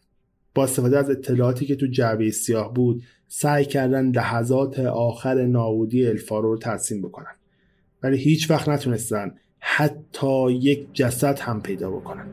[0.54, 6.52] با استفاده از اطلاعاتی که تو جعبه سیاه بود سعی کردن لحظات آخر نابودی الفارو
[6.52, 7.34] رو ترسیم بکنن.
[8.02, 12.26] ولی هیچ وقت نتونستن حتی یک جسد هم پیدا بکنن.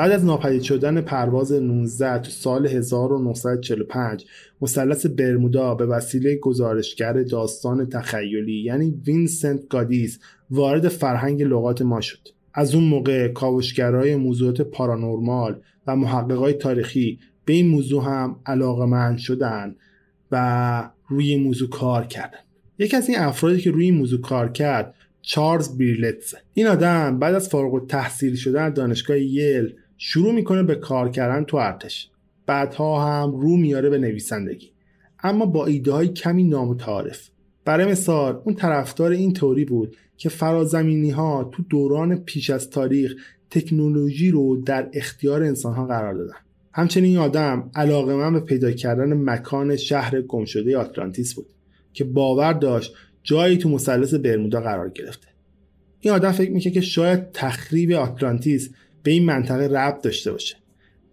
[0.00, 4.26] بعد از ناپدید شدن پرواز 19 تو سال 1945
[4.60, 10.18] مثلث برمودا به وسیله گزارشگر داستان تخیلی یعنی وینسنت گادیس
[10.50, 12.28] وارد فرهنگ لغات ما شد.
[12.54, 19.76] از اون موقع کاوشگرای موضوعات paranormal و محققای تاریخی به این موضوع هم علاقمند شدن
[20.32, 22.38] و روی این موضوع کار کردن.
[22.78, 26.34] یکی از این افرادی که روی این موضوع کار کرد چارلز بیرلتز.
[26.54, 29.72] این آدم بعد از فارغ تحصیل شدن دانشگاه یل
[30.02, 32.10] شروع می‌کنه به کار کردن تو ارتش.
[32.46, 34.70] بعدها هم رو میاره به نویسندگی.
[35.22, 37.28] اما با ایده های کمی نامتعارف.
[37.64, 43.14] برای مثال اون طرفدار این توری بود که فرازمینی ها تو دوران پیش از تاریخ
[43.50, 46.36] تکنولوژی رو در اختیار انسان ها قرار دادن.
[46.72, 51.46] همچنین آدم علاقه من به پیدا کردن مکان شهر گمشده آتلانتیس بود
[51.92, 55.28] که باور داشت جایی تو مثلث برمودا قرار گرفته.
[56.00, 58.70] این آدم فکر می‌کرد که شاید تخریب آتلانتیس
[59.02, 60.56] به این منطقه ربط داشته باشه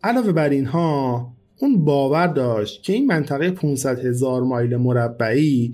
[0.03, 1.27] علاوه بر اینها
[1.59, 5.73] اون باور داشت که این منطقه 500 هزار مایل مربعی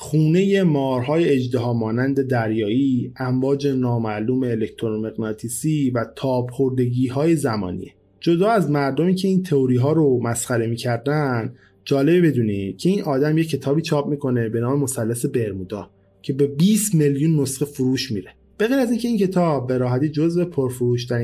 [0.00, 7.92] خونه مارهای اجدها مانند دریایی، امواج نامعلوم الکترومغناطیسی و تاب خوردگی های زمانیه.
[8.20, 11.54] جدا از مردمی که این تئوری ها رو مسخره می‌کردن
[11.84, 15.90] جالبه بدونی که این آدم یه کتابی چاپ می‌کنه به نام مثلث برمودا
[16.22, 20.08] که به 20 میلیون نسخه فروش میره به غیر از اینکه این کتاب به راحتی
[20.08, 20.44] جزو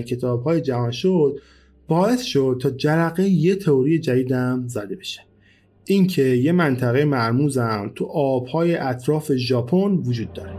[0.07, 1.41] کتاب های جهان شد
[1.89, 5.21] باعث شد تا جرقه یه تئوری جدیدم زده بشه.
[5.85, 10.53] اینکه یه منطقه مرموزم تو آبهای اطراف ژاپن وجود داره.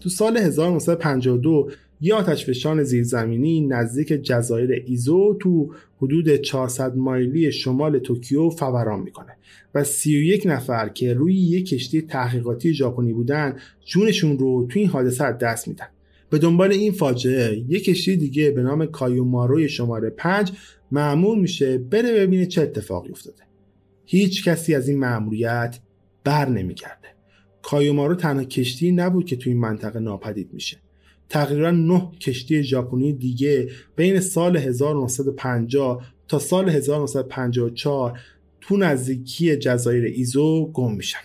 [0.00, 1.70] تو سال 1952
[2.00, 9.36] یه آتشفشان زیرزمینی نزدیک جزایر ایزو تو حدود 400 مایلی شمال توکیو فوران می‌کنه
[9.74, 15.32] و 31 نفر که روی یک کشتی تحقیقاتی ژاپنی بودن جونشون رو تو این حادثه
[15.32, 15.86] دست میدن.
[16.30, 20.52] به دنبال این فاجعه یک کشتی دیگه به نام کایوماروی شماره 5
[20.92, 23.42] معمول میشه بره ببینه چه اتفاقی افتاده.
[24.04, 25.78] هیچ کسی از این مأموریت
[26.24, 27.08] بر نمیگرده.
[27.62, 30.76] کایومارو تنها کشتی نبود که تو این منطقه ناپدید میشه.
[31.28, 38.18] تقریبا 9 کشتی ژاپنی دیگه بین سال 1950 تا سال 1954
[38.60, 41.18] تو نزدیکی جزایر ایزو گم میشن.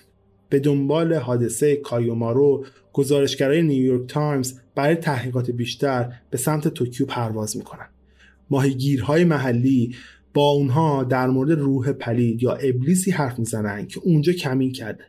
[0.50, 7.88] به دنبال حادثه کایومارو گزارشگرای نیویورک تایمز برای تحقیقات بیشتر به سمت توکیو پرواز می‌کنن.
[8.50, 9.96] ماهیگیرهای محلی
[10.34, 15.04] با اونها در مورد روح پلید یا ابلیسی حرف می‌زنن که اونجا کمین کرده.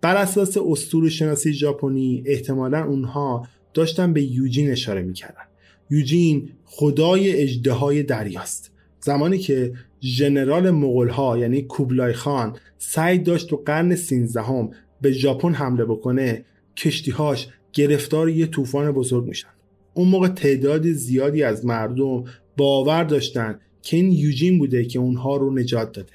[0.00, 5.44] بر اساس اسطوره شناسی ژاپنی احتمالا اونها داشتن به یوجین اشاره می‌کردن.
[5.90, 8.70] یوجین خدای اجده دریاست.
[9.00, 9.72] زمانی که
[10.02, 14.70] ژنرال مغول یعنی کوبلای خان سعی داشت تو قرن 13 هم
[15.00, 16.44] به ژاپن حمله بکنه
[16.76, 19.48] کشتیهاش گرفتار یه طوفان بزرگ میشن.
[19.94, 22.24] اون موقع تعداد زیادی از مردم
[22.56, 26.12] باور داشتن که این یوجین بوده که اونها رو نجات داده.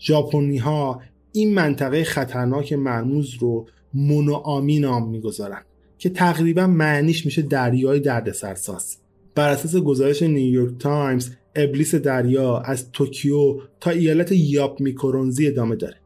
[0.00, 1.02] ژاپنی ها
[1.32, 5.62] این منطقه خطرناک مرموز رو مونوآمی نام می‌گذارن.
[5.98, 8.96] که تقریبا معنیش میشه دریای دردسرساز.
[9.34, 15.96] بر اساس گزارش نیویورک تایمز ابلیس دریا از توکیو تا ایالت یاپ میکرونزی ادامه داره.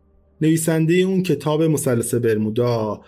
[0.41, 3.01] نویسنده اون کتاب مثلث برمودا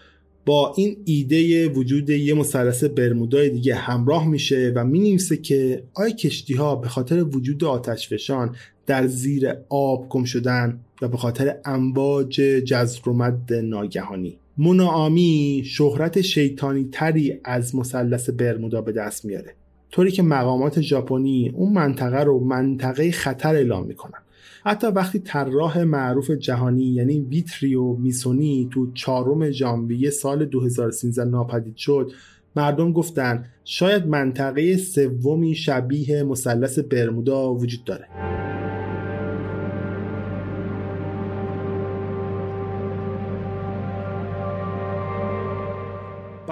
[0.46, 6.54] با این ایده وجود یه مثلث برمودای دیگه همراه میشه و می‌نویسه که آیا کشتی
[6.54, 8.56] ها به خاطر وجود آتشفشان
[8.86, 14.38] در زیر آب گم شدن و به خاطر امواج جزر و مد ناگهانی.
[14.58, 19.54] منامی شهرت شیطانی تری از مثلث برمودا به دست میاره.
[19.90, 24.18] طوری که مقامات ژاپنی اون منطقه رو منطقه خطر اعلام می‌کنن.
[24.64, 32.12] حتی وقتی طراح معروف جهانی یعنی ویتریو میسونی تو چهارم ژانویه سال 2013 ناپدید شد
[32.56, 38.08] مردم گفتن شاید منطقه سومی شبیه مثلث برمودا وجود داره.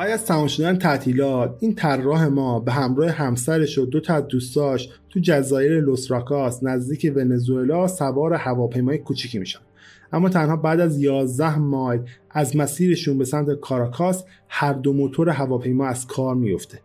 [0.01, 4.27] بعد از تمام شدن تعطیلات این طراح ما به همراه همسرش و دو تا از
[4.27, 9.59] دوستاش تو جزایر لوسراکاس نزدیک ونزوئلا سوار هواپیمای کوچیکی میشن.
[10.13, 15.87] اما تنها بعد از 11 مایل از مسیرشون به سمت کاراکاس هر دو موتور هواپیما
[15.87, 16.81] از کار میفته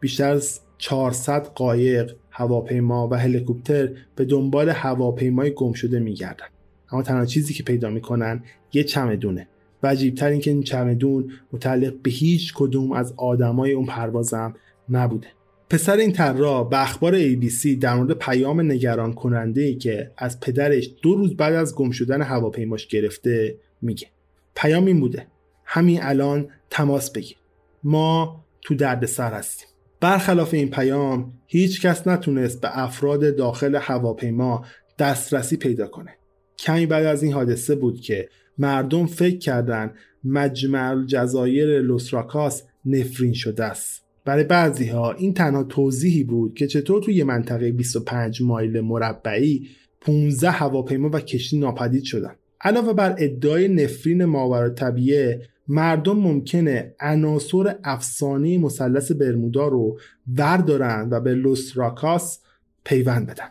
[0.00, 6.46] بیشتر از 400 قایق هواپیما و هلیکوپتر به دنبال هواپیمای گم شده میگردن.
[6.92, 8.42] اما تنها چیزی که پیدا می‌کنن
[8.72, 9.48] یه چمدونه.
[9.82, 14.54] و عجیبتر اینکه این چمدون متعلق به هیچ کدوم از آدمای اون پروازم
[14.88, 15.26] نبوده.
[15.70, 20.90] پسر این طراح به اخبار ABC در مورد پیام نگران کننده ای که از پدرش
[21.02, 24.06] دو روز بعد از گم شدن هواپیماش گرفته میگه.
[24.54, 25.26] پیام این بوده.
[25.64, 27.36] همین الان تماس بگیر.
[27.84, 29.68] ما تو دردسر هستیم.
[30.00, 34.64] برخلاف این پیام هیچ کس نتونست به افراد داخل هواپیما
[34.98, 36.16] دسترسی پیدا کنه.
[36.58, 38.28] کمی بعد از این حادثه بود که
[38.60, 39.92] مردم فکر کردن
[40.24, 44.02] مجمع جزایر لوسراکاس نفرین شده است.
[44.24, 49.68] برای بعضی ها این تنها توضیحی بود که چطور توی منطقه 25 مایل مربعی
[50.00, 52.34] 15 هواپیما و کشتی ناپدید شدن.
[52.60, 59.98] علاوه بر ادعای نفرین ماورا طبیعه مردم ممکنه عناصر افسانه مثلث برمودا رو
[60.36, 62.40] وردارن و به لوسراکاس
[62.84, 63.48] پیوند بدن.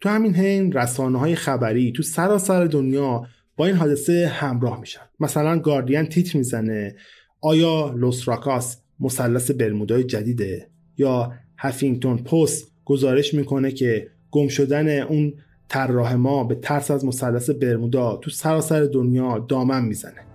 [0.00, 3.26] تو همین حین رسانه های خبری تو سراسر دنیا
[3.58, 5.00] با این حادثه همراه میشن.
[5.20, 6.96] مثلا گاردین تیتر می‌زنه.
[7.40, 15.34] آیا لوسراکاس مثلث برمودای جدیده؟ یا هفینگتون پست گزارش می‌کنه که گم شدن اون
[15.68, 20.27] طراح ما به ترس از مثلث برمودا تو سراسر دنیا دامن می‌زنه.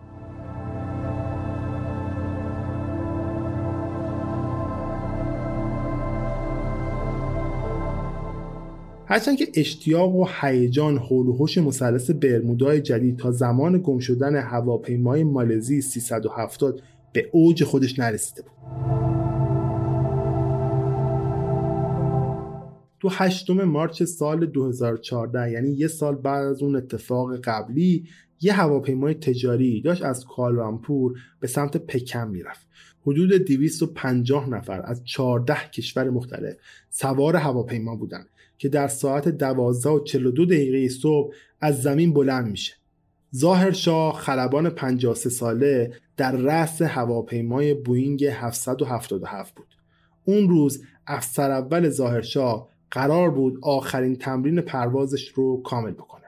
[9.13, 15.23] هرچند که اشتیاق و هیجان حول و مثلث برمودای جدید تا زمان گم شدن هواپیمای
[15.23, 16.81] مالزی 370
[17.13, 18.51] به اوج خودش نرسیده بود.
[22.99, 28.07] تو هشتم مارچ سال 2014 یعنی یه سال بعد از اون اتفاق قبلی
[28.41, 32.67] یه هواپیمای تجاری داشت از کوالالامپور به سمت پکن می‌رفت.
[33.01, 36.55] حدود 250 نفر از 14 کشور مختلف
[36.89, 38.25] سوار هواپیما بودند.
[38.63, 42.73] که در ساعت 12 و 42 دقیقه صبح از زمین بلند میشه.
[43.35, 49.67] ظاهر شاه خلبان 53 ساله در رأس هواپیمای بوینگ 777 بود.
[50.25, 56.25] اون روز افسر اول ظاهرشاه قرار بود آخرین تمرین پروازش رو کامل بکنه.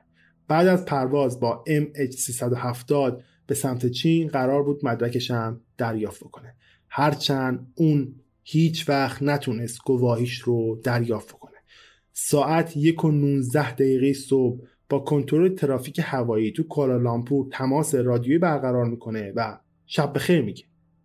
[0.47, 6.55] بعد از پرواز با MH370 به سمت چین قرار بود مدرکش هم دریافت بکنه.
[6.89, 11.44] هرچند اون هیچ وقت نتونست گواهیش رو دریافت کنه
[12.17, 14.59] ساعت یک و 19 دقیقه صبح
[14.89, 20.63] با کنترل ترافیک هوایی تو کوالالامپور تماس رادیویی برقرار می‌کنه و شب بخیر میگه.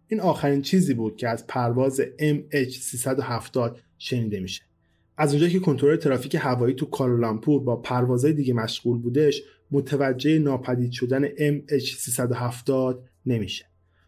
[0.08, 4.62] این آخرین چیزی بود که از پرواز MH370 شنیده میشه.
[5.16, 10.90] از اونجایی که کنترل ترافیک هوایی تو کالالامپور با پروازهای دیگه مشغول بودش متوجه ناپدید
[10.90, 12.96] شدن MH370
[13.26, 13.64] نمیشه.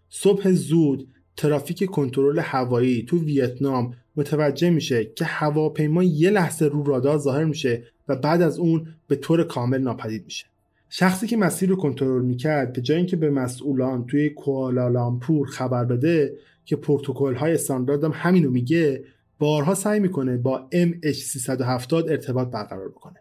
[0.08, 7.18] صبح زود ترافیک کنترل هوایی تو ویتنام متوجه میشه که هواپیما یه لحظه رو رادار
[7.18, 10.46] ظاهر میشه و بعد از اون به طور کامل ناپدید میشه.
[10.88, 16.36] شخصی که مسیر رو کنترل می‌کرد به جای اینکه به مسئولان توی کوالالامپور خبر بده
[16.64, 19.04] که پروتکل های استاندارد هم همینو میگه
[19.38, 23.16] بارها سعی می‌کنه با MH370 ارتباط برقرار بکنه.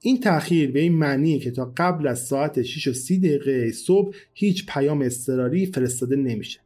[0.00, 4.16] این تأخیر به این معنیه که تا قبل از ساعت 6 و 30 دقیقه صبح
[4.34, 6.60] هیچ پیام اضطراری فرستاده نمیشه.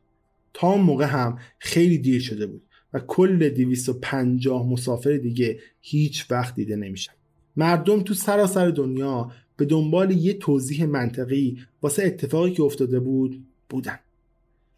[0.54, 2.62] تا اون موقع هم خیلی دیر شده بود.
[2.94, 7.12] و کل 250 مسافر دیگه هیچ وقت دیده نمیشن.
[7.56, 13.98] مردم تو سراسر دنیا به دنبال یه توضیح منطقی واسه اتفاقی که افتاده بود بودن.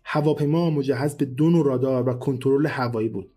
[0.04, 3.30] هواپیما مجهز به دو نوع رادار و کنترل هوایی بود.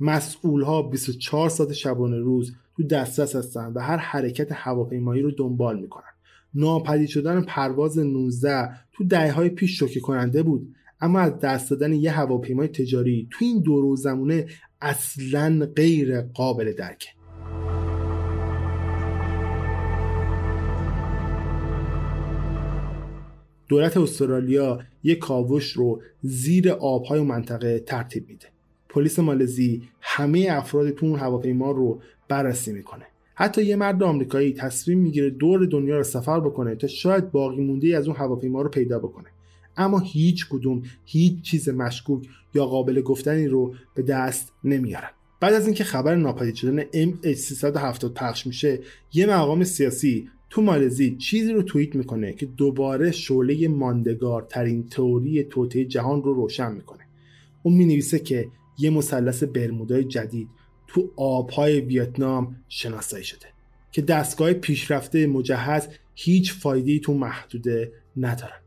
[0.00, 5.80] مسئول ها 24 ساعت شبانه روز تو دسترس هستن و هر حرکت هواپیمایی رو دنبال
[5.80, 6.02] می‌کنن.
[6.54, 10.74] ناپدید شدن پرواز 19 تو دهه های پیش شوکه کننده بود.
[11.00, 14.46] اما از دست دادن یه هواپیمای تجاری تو این دور زمونه
[14.80, 17.08] اصلا غیر قابل درکه.
[23.68, 28.46] دولت استرالیا یک کاوش رو زیر آبهای منطقه ترتیب میده.
[28.88, 33.04] پلیس مالزی همه افراد تو اون هواپیما رو بررسی می‌کنه.
[33.34, 37.96] حتی یه مرد آمریکایی تصمیم می‌گیره دور دنیا رو سفر بکنه تا شاید باقی مونده
[37.96, 39.26] از اون هواپیما رو پیدا بکنه.
[39.76, 45.10] اما هیچ کدوم هیچ چیز مشکوک یا قابل گفتنی رو به دست نمیارن.
[45.40, 48.80] بعد از اینکه خبر ناپدید شدن MH370 پخش میشه
[49.12, 55.44] یه مقام سیاسی تو مالزی چیزی رو توییت می‌کنه که دوباره شعله ماندگار ترین تئوری
[55.44, 57.04] توطئه جهان رو روشن می‌کنه.
[57.62, 58.48] اون می‌نویسه که
[58.78, 60.48] یه مثلث برمودای جدید
[60.86, 63.46] تو آبهای ویتنام شناسایی شده
[63.92, 68.65] که دستگاه پیشرفته مجهز هیچ فایده تو محدوده ندارن.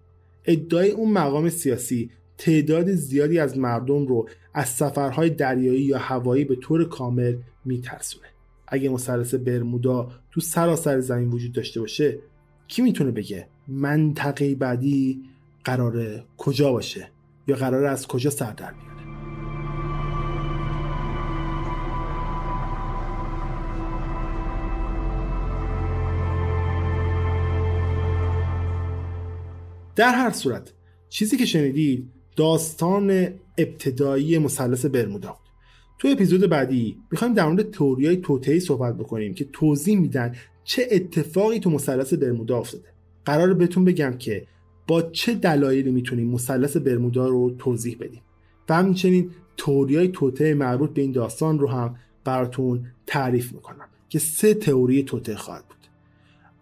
[0.50, 6.56] ادعای اون مقام سیاسی تعداد زیادی از مردم رو از سفرهای دریایی یا هوایی به
[6.56, 7.36] طور کامل
[7.66, 8.28] میترسونه.
[8.68, 12.20] اگه مثلث برمودا تو سراسر زمین وجود داشته باشه
[12.68, 15.22] کی می‌تونه بگه منطقه بعدی
[15.64, 17.12] قراره کجا باشه
[17.48, 18.89] یا قراره از کجا سر در بیاره
[30.00, 30.74] در هر صورت
[31.10, 33.28] چیزی که شنیدید داستان
[33.58, 35.30] ابتدایی مثلث برمودا.
[35.30, 35.52] بود
[36.00, 41.60] تو اپیزود بعدی می‌خوایم در مورد تئوریای توطئه‌ای صحبت بکنیم که توضیح میدن چه اتفاقی
[41.60, 42.88] تو مثلث برمودا افتاده.
[43.26, 44.48] قرار بهتون بگم که
[44.88, 48.22] با چه دلایلی می‌تونیم مثلث برمودا رو توضیح بدیم.
[48.70, 54.54] و همچنین تئوریای توطئه مربوط به این داستان رو هم براتون تعریف می‌کنم که سه
[54.54, 55.78] تئوری توطئه خواهد بود.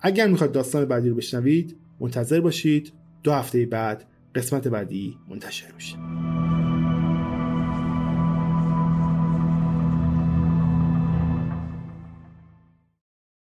[0.01, 2.91] اگر می‌خواد داستان بعدی رو بشنوید منتظر باشید.
[3.28, 4.03] دو هفته بعد
[4.36, 5.97] قسمت بعدی منتشر میشه.